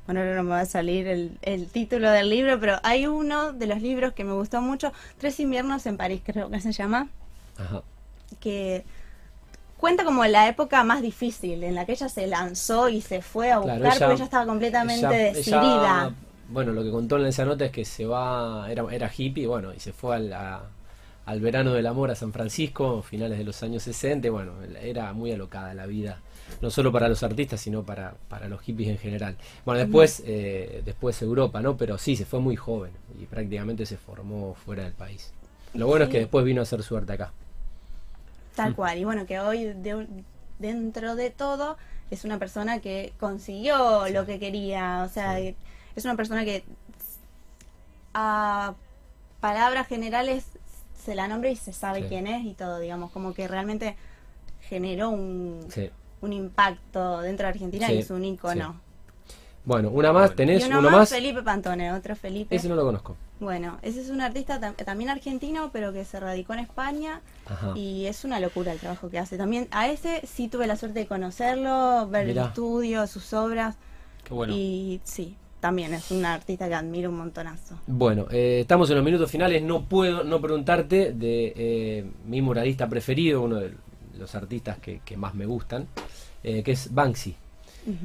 bueno, 0.06 0.20
ahora 0.20 0.36
no 0.36 0.44
me 0.44 0.50
va 0.50 0.60
a 0.60 0.66
salir 0.66 1.08
el, 1.08 1.68
título 1.68 2.12
del 2.12 2.30
libro, 2.30 2.60
pero 2.60 2.80
hay 2.84 3.08
uno 3.08 3.54
de 3.54 3.68
los 3.68 3.82
libros 3.82 4.12
que 4.12 4.26
me 4.26 4.34
gustó 4.34 4.62
mucho, 4.62 4.92
Tres 5.18 5.40
inviernos 5.40 5.86
en 5.86 5.96
París, 5.96 6.22
creo 6.26 6.50
que 6.50 6.60
se 6.60 6.74
llama, 6.74 7.08
Ajá. 7.58 7.84
que 8.42 8.84
cuenta 9.80 10.04
como 10.04 10.26
la 10.26 10.48
época 10.48 10.84
más 10.84 11.02
difícil, 11.02 11.64
en 11.64 11.76
la 11.76 11.86
que 11.86 11.94
ella 11.94 12.10
se 12.10 12.28
lanzó 12.28 12.90
y 12.90 13.02
se 13.02 13.22
fue 13.22 13.52
a 13.52 13.60
buscar, 13.60 13.98
porque 13.98 14.14
ella 14.14 14.24
estaba 14.26 14.46
completamente 14.46 15.08
decidida. 15.08 16.14
bueno, 16.50 16.72
lo 16.74 16.84
que 16.84 16.92
contó 16.92 17.18
en 17.18 17.26
esa 17.26 17.46
nota 17.46 17.66
es 17.66 17.72
que 17.72 17.86
se 17.86 18.06
va, 18.06 18.68
era, 18.70 18.86
era 18.92 19.12
hippie, 19.16 19.48
bueno, 19.48 19.74
y 19.74 19.80
se 19.80 19.94
fue 19.94 20.16
al 20.16 21.42
verano 21.42 21.74
del 21.74 21.88
amor 21.88 22.12
a 22.12 22.16
San 22.16 22.34
Francisco, 22.34 23.02
finales 23.02 23.38
de 23.38 23.44
los 23.44 23.62
años 23.64 23.84
60, 23.84 24.30
bueno, 24.30 24.54
era 24.82 25.14
muy 25.14 25.32
alocada 25.32 25.74
la 25.74 25.86
vida 25.86 26.20
no 26.62 26.70
solo 26.70 26.92
para 26.92 27.08
los 27.08 27.24
artistas, 27.24 27.62
sino 27.62 27.84
para, 27.84 28.16
para 28.28 28.48
los 28.48 28.62
hippies 28.62 28.90
en 28.90 28.98
general. 28.98 29.36
Bueno, 29.66 29.80
después, 29.80 30.24
eh, 30.26 30.82
después 30.86 31.22
Europa, 31.22 31.62
¿no? 31.62 31.78
Pero 31.78 31.98
sí, 31.98 32.16
se 32.16 32.26
fue 32.26 32.40
muy 32.40 32.56
joven 32.56 32.92
y 33.20 33.26
prácticamente 33.26 33.86
se 33.86 33.98
formó 33.98 34.56
fuera 34.56 34.84
del 34.84 34.94
país. 34.94 35.32
Lo 35.74 35.88
bueno 35.88 36.06
es 36.06 36.12
que 36.12 36.20
después 36.20 36.44
vino 36.44 36.62
a 36.62 36.64
hacer 36.64 36.84
suerte 36.84 37.14
acá. 37.14 37.32
Tal 38.60 38.76
cual, 38.76 38.98
y 38.98 39.06
bueno, 39.06 39.26
que 39.26 39.40
hoy 39.40 39.74
dentro 40.60 41.16
de 41.16 41.30
todo 41.30 41.78
es 42.12 42.26
una 42.26 42.40
persona 42.40 42.82
que 42.82 43.14
consiguió 43.18 44.10
lo 44.10 44.26
que 44.26 44.38
quería, 44.38 45.04
o 45.06 45.10
sea, 45.10 45.40
es 45.40 45.56
una 46.04 46.18
persona 46.18 46.44
que 46.44 46.66
a 48.14 48.74
palabras 49.40 49.88
generales 49.88 50.46
se 50.94 51.16
la 51.16 51.30
nombra 51.30 51.50
y 51.50 51.56
se 51.56 51.72
sabe 51.72 52.08
quién 52.10 52.28
es 52.28 52.44
y 52.46 52.54
todo, 52.54 52.80
digamos, 52.80 53.12
como 53.12 53.34
que 53.34 53.48
realmente 53.48 53.96
generó 54.60 55.10
un, 55.10 55.66
un 56.20 56.34
impacto 56.34 57.22
dentro 57.22 57.46
de 57.46 57.52
Argentina 57.52 57.90
y 57.90 58.00
es 58.00 58.10
un 58.12 58.26
ícono. 58.26 58.76
Bueno, 59.64 59.90
una 59.90 60.12
más, 60.12 60.36
tenés 60.36 60.68
uno, 60.68 60.82
más, 60.82 61.10
Felipe 61.10 61.44
Pantone, 61.44 61.94
otro 61.94 62.14
Felipe. 62.14 62.54
Ese 62.54 62.68
no 62.68 62.76
lo 62.76 62.84
conozco. 62.84 63.16
Bueno, 63.40 63.78
ese 63.82 64.02
es 64.02 64.10
un 64.10 64.20
artista 64.20 64.60
también 64.60 65.10
argentino, 65.10 65.70
pero 65.72 65.94
que 65.94 66.04
se 66.04 66.20
radicó 66.20 66.54
en 66.54 66.60
España 66.60 67.22
y 67.74 68.06
es 68.06 68.26
una 68.26 68.40
locura 68.40 68.74
el 68.74 68.80
trabajo 68.80 69.10
que 69.10 69.18
hace. 69.18 69.38
También 69.38 69.68
a 69.72 69.88
ese 69.88 70.22
sí 70.28 70.50
tuve 70.50 70.68
la 70.68 70.76
suerte 70.76 71.00
de 71.00 71.08
conocerlo, 71.08 72.08
ver 72.10 72.30
el 72.30 72.38
estudio, 72.38 73.08
sus 73.08 73.34
obras. 73.34 73.76
Qué 74.26 74.34
bueno. 74.34 74.54
Y 74.54 75.00
sí, 75.06 75.38
también 75.60 75.94
es 75.94 76.12
un 76.12 76.26
artista 76.26 76.68
que 76.68 76.74
admiro 76.74 77.10
un 77.10 77.18
montonazo. 77.18 77.80
Bueno, 77.88 78.28
eh, 78.32 78.60
estamos 78.62 78.90
en 78.90 78.98
los 78.98 79.06
minutos 79.06 79.30
finales. 79.30 79.62
No 79.62 79.84
puedo 79.84 80.24
no 80.24 80.42
preguntarte 80.42 81.14
de 81.14 81.54
eh, 81.56 82.06
mi 82.26 82.42
muralista 82.42 82.88
preferido, 82.88 83.42
uno 83.42 83.58
de 83.58 83.74
los 84.18 84.36
artistas 84.36 84.78
que, 84.80 85.02
más 85.18 85.34
me 85.34 85.46
gustan, 85.46 85.88
eh, 86.44 86.64
que 86.64 86.72
es 86.72 86.94
Banksy. 86.94 87.36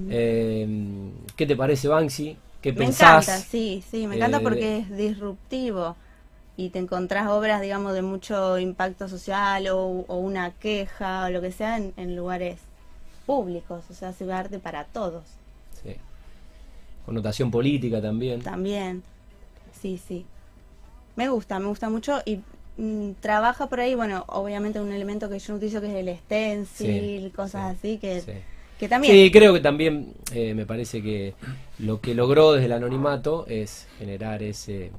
¿Qué 0.08 1.46
te 1.46 1.56
parece 1.56 1.88
Banksy? 1.88 2.36
¿Qué 2.64 2.72
me 2.72 2.86
encanta, 2.86 3.38
sí, 3.38 3.84
sí, 3.90 4.06
me 4.06 4.16
encanta 4.16 4.40
porque 4.40 4.78
es 4.78 4.96
disruptivo 4.96 5.96
y 6.56 6.70
te 6.70 6.78
encontrás 6.78 7.28
obras, 7.28 7.60
digamos, 7.60 7.92
de 7.92 8.02
mucho 8.02 8.58
impacto 8.58 9.08
social 9.08 9.68
o, 9.68 9.86
una 10.08 10.50
queja 10.52 11.26
o 11.26 11.30
lo 11.30 11.40
que 11.40 11.52
sea 11.52 11.76
en, 11.76 12.16
lugares 12.16 12.58
públicos, 13.26 13.84
o 13.90 13.94
sea, 13.94 14.08
hace 14.08 14.32
arte 14.32 14.58
para 14.58 14.84
todos. 14.84 15.24
Sí 15.82 15.96
connotación 17.04 17.50
política 17.50 18.00
también. 18.00 18.40
También, 18.42 19.02
sí, 19.80 20.00
sí. 20.06 20.24
Me 21.16 21.28
gusta, 21.28 21.58
me 21.58 21.66
gusta 21.66 21.90
mucho 21.90 22.20
y 22.24 22.40
mm, 22.76 23.12
trabaja 23.20 23.68
por 23.68 23.80
ahí, 23.80 23.94
bueno, 23.94 24.24
obviamente 24.28 24.80
un 24.80 24.92
elemento 24.92 25.28
que 25.28 25.38
yo 25.38 25.54
utilizo 25.54 25.80
que 25.80 25.88
es 25.88 26.06
el 26.06 26.16
stencil, 26.18 27.32
cosas 27.32 27.76
así 27.76 27.98
que, 27.98 28.42
que 28.78 28.88
también... 28.88 29.14
Sí, 29.14 29.30
creo 29.30 29.52
que 29.52 29.60
también 29.60 30.14
eh, 30.32 30.54
me 30.54 30.66
parece 30.66 31.02
que 31.02 31.34
lo 31.78 32.00
que 32.00 32.14
logró 32.14 32.52
desde 32.52 32.66
el 32.66 32.72
anonimato 32.72 33.46
es 33.48 33.86
generar 33.98 34.42
ese, 34.42 34.90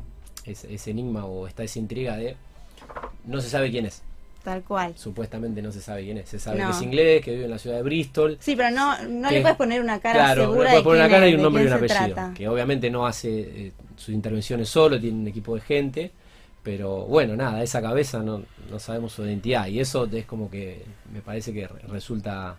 ese, 0.45 0.73
ese 0.73 0.91
enigma 0.91 1.25
o 1.25 1.47
esta 1.47 1.63
esa 1.63 1.79
intriga 1.79 2.17
de 2.17 2.35
no 3.25 3.41
se 3.41 3.49
sabe 3.49 3.71
quién 3.71 3.85
es. 3.85 4.03
Tal 4.45 4.61
cual. 4.61 4.93
Supuestamente 4.95 5.59
no 5.63 5.71
se 5.71 5.81
sabe 5.81 6.03
quién 6.03 6.19
es. 6.19 6.29
Se 6.29 6.37
sabe 6.37 6.59
que 6.59 6.69
es 6.69 6.81
inglés, 6.83 7.23
que 7.23 7.31
vive 7.31 7.45
en 7.45 7.51
la 7.51 7.57
ciudad 7.57 7.77
de 7.77 7.81
Bristol. 7.81 8.37
Sí, 8.39 8.55
pero 8.55 8.69
no, 8.69 8.95
no 9.03 9.31
le 9.31 9.41
puedes 9.41 9.57
poner 9.57 9.81
una 9.81 9.99
cara 9.99 10.19
claro, 10.19 10.41
segura. 10.43 10.63
le 10.65 10.69
puedes 10.69 10.83
poner 10.83 11.01
una 11.01 11.09
cara 11.09 11.27
y 11.27 11.33
un 11.33 11.41
nombre 11.41 11.63
y 11.63 11.67
un 11.67 11.73
apellido. 11.73 12.33
Que 12.35 12.47
obviamente 12.47 12.91
no 12.91 13.07
hace 13.07 13.39
eh, 13.39 13.71
sus 13.95 14.13
intervenciones 14.13 14.69
solo, 14.69 14.99
tiene 14.99 15.17
un 15.17 15.27
equipo 15.27 15.55
de 15.55 15.61
gente. 15.61 16.11
Pero 16.61 17.05
bueno, 17.05 17.35
nada, 17.35 17.63
esa 17.63 17.81
cabeza 17.81 18.19
no, 18.19 18.43
no 18.69 18.77
sabemos 18.77 19.13
su 19.13 19.25
identidad. 19.25 19.65
Y 19.65 19.79
eso 19.79 20.07
es 20.11 20.25
como 20.25 20.47
que 20.47 20.83
me 21.11 21.21
parece 21.21 21.51
que 21.51 21.67
resulta 21.87 22.57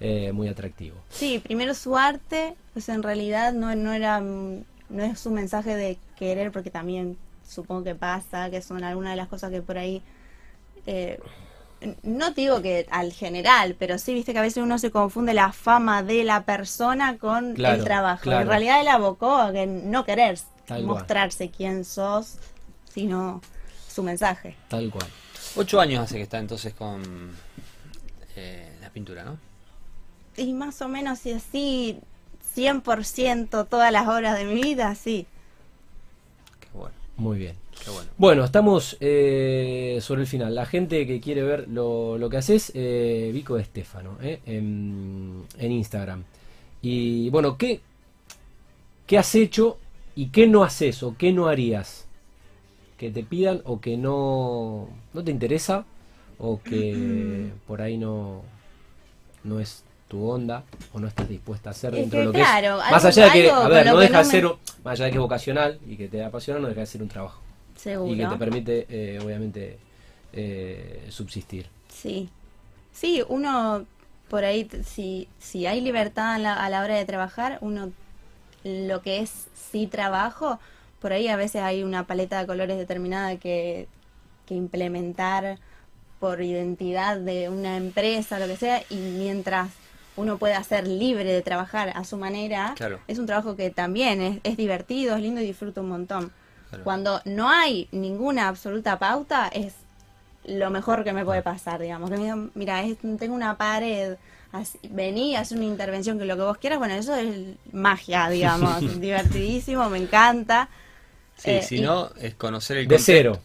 eh, 0.00 0.32
muy 0.32 0.48
atractivo. 0.48 0.96
Sí, 1.08 1.38
primero 1.38 1.74
su 1.74 1.96
arte, 1.96 2.54
pues 2.72 2.88
en 2.88 3.02
realidad 3.02 3.52
no, 3.52 3.74
no 3.74 3.92
era. 3.92 4.20
No 4.20 5.02
es 5.02 5.18
su 5.18 5.30
mensaje 5.30 5.74
de 5.76 5.98
querer, 6.16 6.52
porque 6.52 6.70
también 6.70 7.16
supongo 7.48 7.84
que 7.84 7.94
pasa, 7.94 8.50
que 8.50 8.60
son 8.62 8.84
algunas 8.84 9.12
de 9.12 9.16
las 9.16 9.28
cosas 9.28 9.50
que 9.50 9.62
por 9.62 9.78
ahí 9.78 10.02
eh, 10.86 11.18
no 12.02 12.30
digo 12.30 12.62
que 12.62 12.86
al 12.90 13.12
general, 13.12 13.76
pero 13.78 13.98
sí, 13.98 14.14
viste 14.14 14.32
que 14.32 14.38
a 14.38 14.42
veces 14.42 14.62
uno 14.62 14.78
se 14.78 14.90
confunde 14.90 15.34
la 15.34 15.52
fama 15.52 16.02
de 16.02 16.24
la 16.24 16.44
persona 16.44 17.18
con 17.18 17.60
el 17.62 17.84
trabajo. 17.84 18.30
En 18.30 18.46
realidad 18.46 18.80
él 18.80 18.88
abocó 18.88 19.36
a 19.36 19.52
que 19.52 19.66
no 19.66 20.04
querer 20.04 20.38
mostrarse 20.82 21.50
quién 21.50 21.84
sos, 21.84 22.36
sino 22.92 23.42
su 23.88 24.02
mensaje. 24.02 24.56
Tal 24.68 24.90
cual. 24.90 25.06
Ocho 25.56 25.80
años 25.80 26.02
hace 26.04 26.16
que 26.16 26.22
está 26.22 26.38
entonces 26.38 26.74
con 26.74 27.32
eh, 28.36 28.76
la 28.80 28.90
pintura, 28.90 29.24
¿no? 29.24 29.38
Y 30.36 30.52
más 30.52 30.82
o 30.82 30.88
menos, 30.88 31.20
si 31.20 31.32
así, 31.32 31.98
100% 32.56 33.68
todas 33.68 33.92
las 33.92 34.08
horas 34.08 34.38
de 34.38 34.44
mi 34.44 34.60
vida, 34.60 34.94
sí. 34.94 35.26
Qué 36.60 36.68
bueno. 36.72 36.94
Muy 37.16 37.38
bien. 37.38 37.56
bueno. 38.18 38.44
estamos 38.44 38.96
eh, 39.00 39.98
sobre 40.00 40.22
el 40.22 40.26
final. 40.26 40.54
La 40.54 40.66
gente 40.66 41.06
que 41.06 41.20
quiere 41.20 41.42
ver 41.42 41.68
lo, 41.68 42.28
que 42.30 42.36
haces, 42.36 42.72
eh, 42.74 43.30
Vico 43.32 43.58
Estefano, 43.58 44.18
eh, 44.22 44.40
en, 44.46 45.44
Instagram. 45.60 46.24
Y 46.82 47.30
bueno, 47.30 47.56
¿qué, 47.56 47.80
¿qué 49.06 49.18
has 49.18 49.34
hecho 49.34 49.78
y 50.16 50.28
qué 50.28 50.46
no 50.46 50.64
haces 50.64 51.02
o 51.02 51.16
qué 51.16 51.32
no 51.32 51.46
harías? 51.46 52.06
Que 52.98 53.10
te 53.10 53.22
pidan 53.22 53.62
o 53.64 53.80
que 53.80 53.96
no, 53.96 54.88
no 55.12 55.24
te 55.24 55.30
interesa 55.30 55.84
o 56.38 56.60
que 56.62 57.50
por 57.66 57.80
ahí 57.80 57.96
no, 57.96 58.42
no 59.44 59.60
es 59.60 59.83
tu 60.08 60.28
onda 60.28 60.64
o 60.92 61.00
no 61.00 61.08
estás 61.08 61.28
dispuesta 61.28 61.70
a 61.70 61.72
hacer 61.72 61.94
dentro 61.94 62.20
de 62.20 62.24
lo 62.26 62.32
que 62.32 62.40
es. 62.40 62.46
Más 62.90 63.04
allá 63.04 63.26
de 63.26 63.32
que, 63.32 63.50
a 63.50 63.68
ver, 63.68 63.86
no 63.86 63.98
deja 63.98 64.18
de 64.18 64.24
ser, 64.24 64.44
más 64.84 64.92
allá 64.92 65.06
de 65.06 65.10
que 65.10 65.16
es 65.16 65.22
vocacional 65.22 65.78
y 65.86 65.96
que 65.96 66.08
te 66.08 66.22
apasiona, 66.22 66.60
no 66.60 66.68
deja 66.68 66.80
de 66.80 66.86
ser 66.86 67.02
un 67.02 67.08
trabajo. 67.08 67.40
Seguro. 67.76 68.12
Y 68.12 68.18
que 68.18 68.26
te 68.26 68.36
permite, 68.36 68.86
eh, 68.88 69.18
obviamente, 69.22 69.78
eh, 70.32 71.06
subsistir. 71.10 71.66
Sí. 71.88 72.28
Sí, 72.92 73.22
uno 73.28 73.86
por 74.28 74.44
ahí, 74.44 74.68
si, 74.84 75.28
si 75.38 75.66
hay 75.66 75.80
libertad 75.80 76.34
a 76.34 76.68
la, 76.68 76.82
hora 76.82 76.96
de 76.96 77.04
trabajar, 77.04 77.58
uno 77.60 77.92
lo 78.62 79.02
que 79.02 79.20
es 79.20 79.46
sí 79.54 79.86
trabajo, 79.86 80.58
por 81.00 81.12
ahí 81.12 81.28
a 81.28 81.36
veces 81.36 81.62
hay 81.62 81.82
una 81.82 82.06
paleta 82.06 82.38
de 82.38 82.46
colores 82.46 82.78
determinada 82.78 83.36
que, 83.36 83.88
que 84.46 84.54
implementar 84.54 85.58
por 86.18 86.40
identidad 86.40 87.18
de 87.18 87.48
una 87.48 87.76
empresa, 87.76 88.38
lo 88.38 88.46
que 88.46 88.56
sea, 88.56 88.82
y 88.88 88.96
mientras 88.96 89.70
uno 90.16 90.38
puede 90.38 90.54
hacer 90.54 90.86
libre 90.86 91.24
de 91.24 91.42
trabajar 91.42 91.92
a 91.94 92.04
su 92.04 92.16
manera, 92.16 92.74
es 93.08 93.18
un 93.18 93.26
trabajo 93.26 93.56
que 93.56 93.70
también 93.70 94.40
es, 94.42 94.56
divertido, 94.56 95.16
es 95.16 95.22
lindo 95.22 95.40
y 95.40 95.46
disfruto 95.46 95.80
un 95.80 95.88
montón. 95.88 96.32
Cuando 96.82 97.20
no 97.24 97.48
hay 97.48 97.88
ninguna 97.92 98.48
absoluta 98.48 98.98
pauta, 98.98 99.48
es 99.48 99.74
lo 100.44 100.70
mejor 100.70 101.04
que 101.04 101.12
me 101.12 101.24
puede 101.24 101.40
pasar, 101.40 101.80
digamos. 101.80 102.10
Que 102.10 102.16
me 102.16 102.48
mira, 102.54 102.82
tengo 103.18 103.34
una 103.34 103.56
pared, 103.56 104.16
vení, 104.90 105.36
haz 105.36 105.52
una 105.52 105.64
intervención, 105.64 106.18
que 106.18 106.24
lo 106.24 106.36
que 106.36 106.42
vos 106.42 106.58
quieras, 106.58 106.80
bueno, 106.80 106.94
eso 106.94 107.14
es 107.14 107.56
magia, 107.72 108.28
digamos, 108.30 109.00
divertidísimo, 109.00 109.88
me 109.88 109.98
encanta. 109.98 110.68
Sí, 111.36 111.50
eh, 111.50 111.62
si 111.62 111.80
no, 111.80 112.10
es 112.20 112.34
conocer 112.34 112.78
el 112.78 112.88
De 112.88 112.98
cero, 112.98 113.38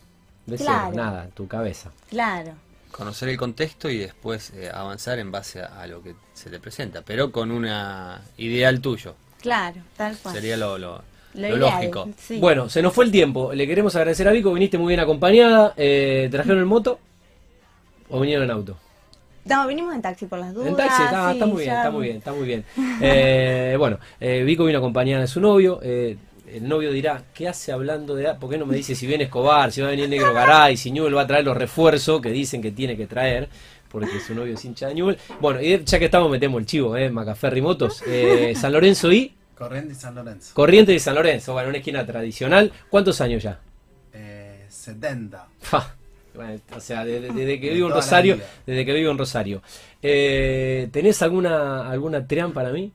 de 0.47 0.57
cero, 0.57 0.91
nada, 0.93 1.27
tu 1.33 1.47
cabeza. 1.47 1.91
Claro 2.09 2.68
conocer 2.99 3.29
el 3.29 3.37
contexto 3.37 3.89
y 3.89 3.97
después 3.97 4.51
eh, 4.53 4.69
avanzar 4.71 5.19
en 5.19 5.31
base 5.31 5.61
a, 5.61 5.87
lo 5.87 6.03
que 6.03 6.15
se 6.33 6.49
te 6.49 6.59
presenta, 6.59 7.01
pero 7.01 7.31
con 7.31 7.49
una 7.49 8.21
ideal 8.37 8.81
tuyo. 8.81 9.15
Claro, 9.41 9.77
tal 9.95 10.17
cual. 10.17 10.35
Sería 10.35 10.57
lo, 10.57 10.77
lógico. 11.33 12.09
Bueno, 12.39 12.67
se 12.67 12.81
nos 12.81 12.93
fue 12.93 13.05
el 13.05 13.11
tiempo. 13.11 13.53
Le 13.53 13.65
queremos 13.65 13.95
agradecer 13.95 14.27
a 14.27 14.31
Vico, 14.31 14.53
viniste 14.53 14.77
muy 14.77 14.89
bien 14.89 14.99
acompañada. 14.99 15.73
Eh, 15.77 16.27
¿Trajeron 16.29 16.59
en 16.59 16.67
moto 16.67 16.99
o 18.09 18.19
vinieron 18.19 18.43
en 18.43 18.51
auto? 18.51 18.77
No, 19.45 19.65
vinimos 19.65 19.95
en 19.95 20.01
taxi 20.01 20.25
por 20.25 20.39
las 20.39 20.53
dudas. 20.53 20.67
En 20.67 20.75
taxi, 20.75 21.01
está, 21.01 21.45
muy 21.45 21.63
bien, 21.63 21.75
está 21.75 21.91
muy 21.91 22.03
bien, 22.03 22.17
está 22.17 22.33
muy 22.33 22.45
bien. 22.45 22.65
Eh, 23.01 23.75
bueno, 23.79 23.97
eh, 24.19 24.43
Vico 24.43 24.65
vino 24.65 24.79
acompañada 24.79 25.21
de 25.21 25.27
su 25.27 25.39
novio. 25.39 25.79
Eh, 26.49 26.57
el 26.57 26.67
novio 26.67 26.91
dirá, 26.91 27.23
¿qué 27.33 27.47
hace 27.47 27.71
hablando 27.71 28.15
de... 28.15 28.33
¿Por 28.35 28.49
qué 28.49 28.57
no 28.57 28.65
me 28.65 28.75
dice 28.75 28.95
si 28.95 29.07
viene 29.07 29.25
Escobar, 29.25 29.71
si 29.71 29.81
va 29.81 29.87
a 29.87 29.91
venir 29.91 30.09
Negro 30.09 30.33
Garay, 30.33 30.77
si 30.77 30.91
Newell 30.91 31.15
va 31.15 31.21
a 31.21 31.27
traer 31.27 31.45
los 31.45 31.55
refuerzos 31.55 32.21
que 32.21 32.29
dicen 32.31 32.61
que 32.61 32.71
tiene 32.71 32.97
que 32.97 33.07
traer? 33.07 33.49
Porque 33.89 34.19
su 34.19 34.35
novio 34.35 34.53
es 34.53 34.65
hincha 34.65 34.87
de 34.87 34.95
Newell. 34.95 35.17
Bueno, 35.39 35.61
y 35.61 35.83
ya 35.83 35.99
que 35.99 36.05
estamos, 36.05 36.29
metemos 36.29 36.59
el 36.59 36.65
chivo, 36.65 36.95
¿eh? 36.95 37.09
Macaferri 37.09 37.61
Motos. 37.61 38.03
Eh, 38.05 38.53
San 38.55 38.71
Lorenzo 38.71 39.11
y... 39.11 39.33
Corriente 39.55 39.93
y 39.93 39.95
San 39.95 40.15
Lorenzo. 40.15 40.53
Corriente 40.53 40.93
y 40.93 40.99
San 40.99 41.15
Lorenzo, 41.15 41.53
bueno, 41.53 41.69
una 41.69 41.79
esquina 41.79 42.05
tradicional. 42.05 42.71
¿Cuántos 42.89 43.19
años 43.19 43.43
ya? 43.43 43.59
Eh, 44.13 44.65
70. 44.69 45.47
o 46.75 46.79
sea, 46.79 47.03
desde, 47.03 47.59
que 47.59 47.73
vivo 47.73 47.87
en 47.87 47.93
Rosario, 47.93 48.39
desde 48.65 48.85
que 48.85 48.93
vivo 48.93 49.11
en 49.11 49.17
Rosario. 49.17 49.61
Eh, 50.01 50.87
¿Tenés 50.91 51.21
alguna 51.21 51.89
alguna 51.89 52.25
trián 52.25 52.53
para 52.53 52.71
mí? 52.71 52.91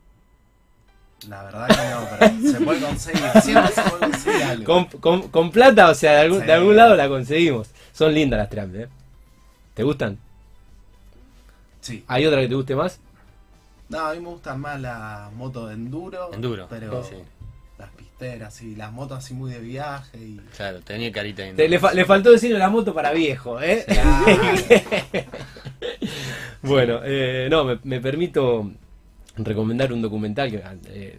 La 1.29 1.43
verdad 1.45 1.69
que 1.69 1.91
no, 1.91 2.09
pero 2.19 2.53
se 2.53 2.61
puede 2.65 2.81
conseguir. 2.81 3.23
Siempre 3.43 3.73
se 3.73 3.83
puede 3.83 4.11
conseguir 4.11 4.43
algo. 4.43 4.89
Con, 5.31 5.51
plata, 5.51 5.91
o 5.91 5.95
sea, 5.95 6.13
de 6.13 6.21
algún, 6.23 6.47
de 6.47 6.53
algún, 6.53 6.77
lado 6.77 6.95
la 6.97 7.09
conseguimos. 7.09 7.69
Son 7.93 8.13
lindas 8.13 8.39
las 8.39 8.51
trampas, 8.51 8.81
¿eh? 8.83 8.89
¿Te 9.75 9.83
gustan? 9.83 10.19
Sí. 11.81 12.05
¿Hay 12.09 12.27
otra 12.27 12.41
que 12.41 12.49
te 12.49 12.55
guste 12.55 12.75
más? 12.75 12.99
No, 13.89 13.99
a 14.01 14.15
mí 14.15 14.21
me 14.21 14.29
gustan 14.29 14.61
más 14.61 14.81
las 14.81 15.33
motos 15.33 15.69
de 15.69 15.75
enduro. 15.75 16.33
Enduro. 16.33 16.67
Pero 16.71 17.05
las 17.79 17.91
pisteras 17.91 18.63
y 18.63 18.77
las 18.77 18.93
motos 18.93 19.19
así 19.19 19.35
muy 19.35 19.53
de 19.53 19.59
viaje. 19.59 20.17
Y... 20.17 20.41
Claro, 20.57 20.81
tenía 20.81 21.11
carita 21.13 21.43
de 21.43 21.69
le, 21.69 21.79
le, 21.79 22.05
faltó 22.05 22.31
decirle 22.31 22.59
la 22.59 22.71
moto 22.71 22.95
para 22.95 23.13
viejo, 23.13 23.61
¿eh? 23.61 23.85
Bueno, 26.65 27.01
eh, 27.05 27.49
no, 27.51 27.79
me, 27.83 28.01
permito 28.01 28.71
recomendar 29.37 29.93
un 29.93 30.03
documental 30.03 30.51
que 30.51 30.63
eh, 30.89 31.19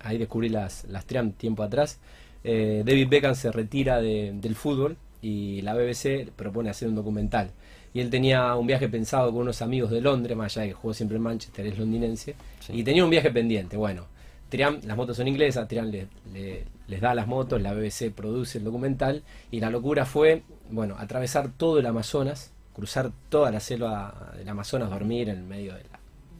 ahí 0.00 0.18
descubrí 0.18 0.48
las, 0.48 0.84
las 0.84 1.06
Triam 1.06 1.32
tiempo 1.32 1.62
atrás. 1.62 1.98
Eh, 2.42 2.82
David 2.84 3.08
Beckham 3.08 3.34
se 3.34 3.50
retira 3.50 4.00
del 4.00 4.54
fútbol 4.54 4.96
y 5.22 5.62
la 5.62 5.74
BBC 5.74 6.30
propone 6.36 6.70
hacer 6.70 6.88
un 6.88 6.94
documental. 6.94 7.50
Y 7.94 8.00
él 8.00 8.10
tenía 8.10 8.54
un 8.56 8.66
viaje 8.66 8.88
pensado 8.88 9.30
con 9.32 9.42
unos 9.42 9.62
amigos 9.62 9.90
de 9.90 10.00
Londres, 10.00 10.36
más 10.36 10.56
allá 10.56 10.62
de 10.62 10.68
que 10.68 10.74
jugó 10.74 10.92
siempre 10.92 11.16
en 11.16 11.22
Manchester, 11.22 11.66
es 11.66 11.78
londinense, 11.78 12.34
y 12.68 12.82
tenía 12.82 13.04
un 13.04 13.10
viaje 13.10 13.30
pendiente. 13.30 13.76
Bueno, 13.76 14.06
Triam, 14.48 14.80
las 14.84 14.96
motos 14.96 15.16
son 15.16 15.28
inglesas, 15.28 15.68
Triam 15.68 15.90
les 15.92 17.00
da 17.00 17.14
las 17.14 17.28
motos, 17.28 17.62
la 17.62 17.72
BBC 17.72 18.10
produce 18.12 18.58
el 18.58 18.64
documental, 18.64 19.22
y 19.52 19.60
la 19.60 19.70
locura 19.70 20.04
fue, 20.06 20.42
bueno, 20.70 20.96
atravesar 20.98 21.52
todo 21.52 21.78
el 21.78 21.86
Amazonas, 21.86 22.52
cruzar 22.74 23.12
toda 23.28 23.52
la 23.52 23.60
selva 23.60 24.32
del 24.36 24.48
Amazonas, 24.48 24.90
dormir 24.90 25.28
en 25.28 25.36
el 25.38 25.44
medio 25.44 25.74
de 25.74 25.84
la, 25.84 25.93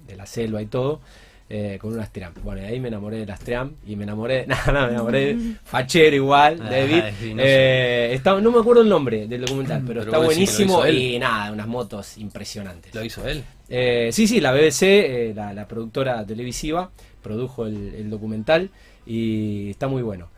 de 0.06 0.16
la 0.16 0.26
selva 0.26 0.62
y 0.62 0.66
todo, 0.66 1.00
eh, 1.50 1.76
con 1.78 1.92
unas 1.92 2.10
Triam. 2.10 2.32
Bueno, 2.42 2.66
ahí 2.66 2.80
me 2.80 2.88
enamoré 2.88 3.18
de 3.18 3.26
las 3.26 3.38
Triam 3.38 3.72
y 3.86 3.96
me 3.96 4.04
enamoré, 4.04 4.46
nada, 4.46 4.64
nada, 4.72 4.86
me 4.86 4.92
enamoré 4.94 5.34
de 5.34 5.54
Fachero 5.62 6.16
igual, 6.16 6.58
ah, 6.62 6.70
David. 6.70 7.02
Eh, 7.20 8.20
no, 8.24 8.50
me 8.50 8.60
acuerdo 8.60 8.80
el 8.80 8.88
nombre 8.88 9.26
del 9.26 9.42
documental, 9.42 9.82
pero, 9.86 10.02
está 10.02 10.18
buenísimo 10.18 10.86
y 10.86 11.18
nada, 11.18 11.52
unas 11.52 11.66
motos 11.66 12.16
impresionantes. 12.16 12.94
¿Lo 12.94 13.04
hizo 13.04 13.28
él? 13.28 13.44
Eh, 13.68 14.08
sí, 14.10 14.26
sí, 14.26 14.40
la 14.40 14.52
BBC, 14.52 15.34
la, 15.34 15.68
productora 15.68 16.24
televisiva, 16.24 16.90
produjo 17.22 17.66
el, 17.66 18.08
documental 18.08 18.70
y 19.04 19.68
está 19.68 19.86
muy 19.86 20.00
bueno, 20.00 20.30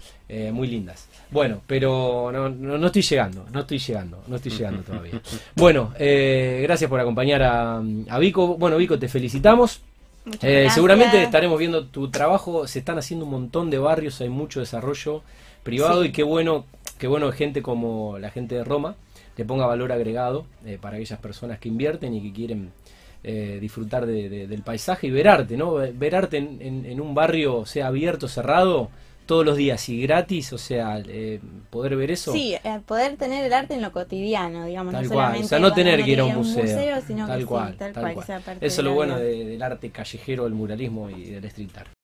muy 0.53 0.67
lindas. 0.67 1.07
Bueno, 1.31 1.63
pero 1.69 2.31
no, 2.33 2.49
no, 2.49 2.87
estoy 2.87 3.03
llegando, 3.03 3.47
no 3.53 3.61
estoy 3.61 3.79
llegando, 3.79 4.25
no 4.27 4.37
estoy 4.37 4.51
llegando 4.51 4.83
todavía. 4.83 5.23
Bueno, 5.55 5.93
gracias 5.97 6.91
por 6.91 6.99
acompañar 6.99 7.45
a, 7.45 7.77
a 8.09 8.19
Vico. 8.19 8.57
Bueno, 8.57 8.77
Vico, 8.77 8.99
te 8.99 9.09
felicitamos. 9.09 9.83
Eh, 10.43 10.69
seguramente 10.73 11.23
estaremos 11.23 11.59
viendo 11.59 11.87
tu 11.87 12.11
trabajo, 12.11 12.67
se 12.67 12.81
están 12.81 12.99
haciendo 12.99 13.25
un 13.25 13.31
montón 13.31 13.71
de 13.71 13.79
barrios, 13.79 14.21
hay 14.21 14.29
mucho 14.29 14.61
desarrollo 14.61 15.23
privado 15.63 16.05
y 16.05 16.11
qué 16.11 16.25
bueno, 16.25 16.65
qué 16.99 17.07
bueno 17.07 17.31
gente 17.33 17.63
como 17.63 18.19
la 18.19 18.31
gente 18.31 18.57
de 18.57 18.65
Roma 18.65 18.97
le 19.37 19.45
ponga 19.45 19.67
valor 19.67 19.93
agregado 19.93 20.47
eh, 20.65 20.79
para 20.81 20.97
aquellas 20.97 21.21
personas 21.21 21.59
que 21.59 21.69
invierten 21.69 22.15
y 22.15 22.23
que 22.23 22.33
quieren 22.33 22.73
eh, 23.23 23.59
disfrutar 23.61 24.07
del 24.07 24.63
paisaje 24.63 25.07
y 25.07 25.11
ver 25.11 25.29
arte, 25.29 25.57
¿no? 25.57 25.75
Ver 25.75 26.17
arte 26.17 26.39
en, 26.39 26.87
en 26.87 27.01
un 27.01 27.15
barrio, 27.15 27.67
sea 27.67 27.89
abierto, 27.89 28.29
cerrado, 28.29 28.91
todos 29.27 29.45
los 29.45 29.57
días 29.57 29.89
y 29.89 30.01
gratis, 30.01 30.53
o 30.53 30.59
sea, 30.59 31.03
eh, 31.07 31.41
poder 31.71 31.97
ver 31.97 32.11
eso. 32.11 32.33
Sí, 32.33 32.55
eh, 32.55 32.81
poder 32.87 33.17
tener 33.17 33.45
el 33.45 33.53
arte 33.53 33.75
en 33.75 33.83
lo 33.83 33.93
cotidiano, 33.93 34.65
digamos, 34.65 34.93
tal 34.93 35.05
no 35.05 35.13
cual. 35.13 35.43
O 35.43 35.45
sea, 35.45 35.59
no 35.59 35.73
tener 35.73 36.05
que 36.05 36.13
ir 36.13 36.21
a 36.21 36.25
un 36.25 36.37
museo. 36.37 37.01
sino 37.07 37.27
tal 37.27 37.41
que 37.41 37.47
cual, 37.47 37.77
tal, 37.77 37.93
cual. 37.93 38.25
Eso 38.61 38.81
es 38.81 38.85
lo 38.85 38.95
bueno 38.95 39.19
del 39.19 39.61
arte 39.63 39.91
callejero, 39.91 40.45
del 40.45 40.55
muralismo 40.55 41.11
y 41.11 41.25
del 41.31 41.45
street 41.45 41.71
art. 41.77 41.97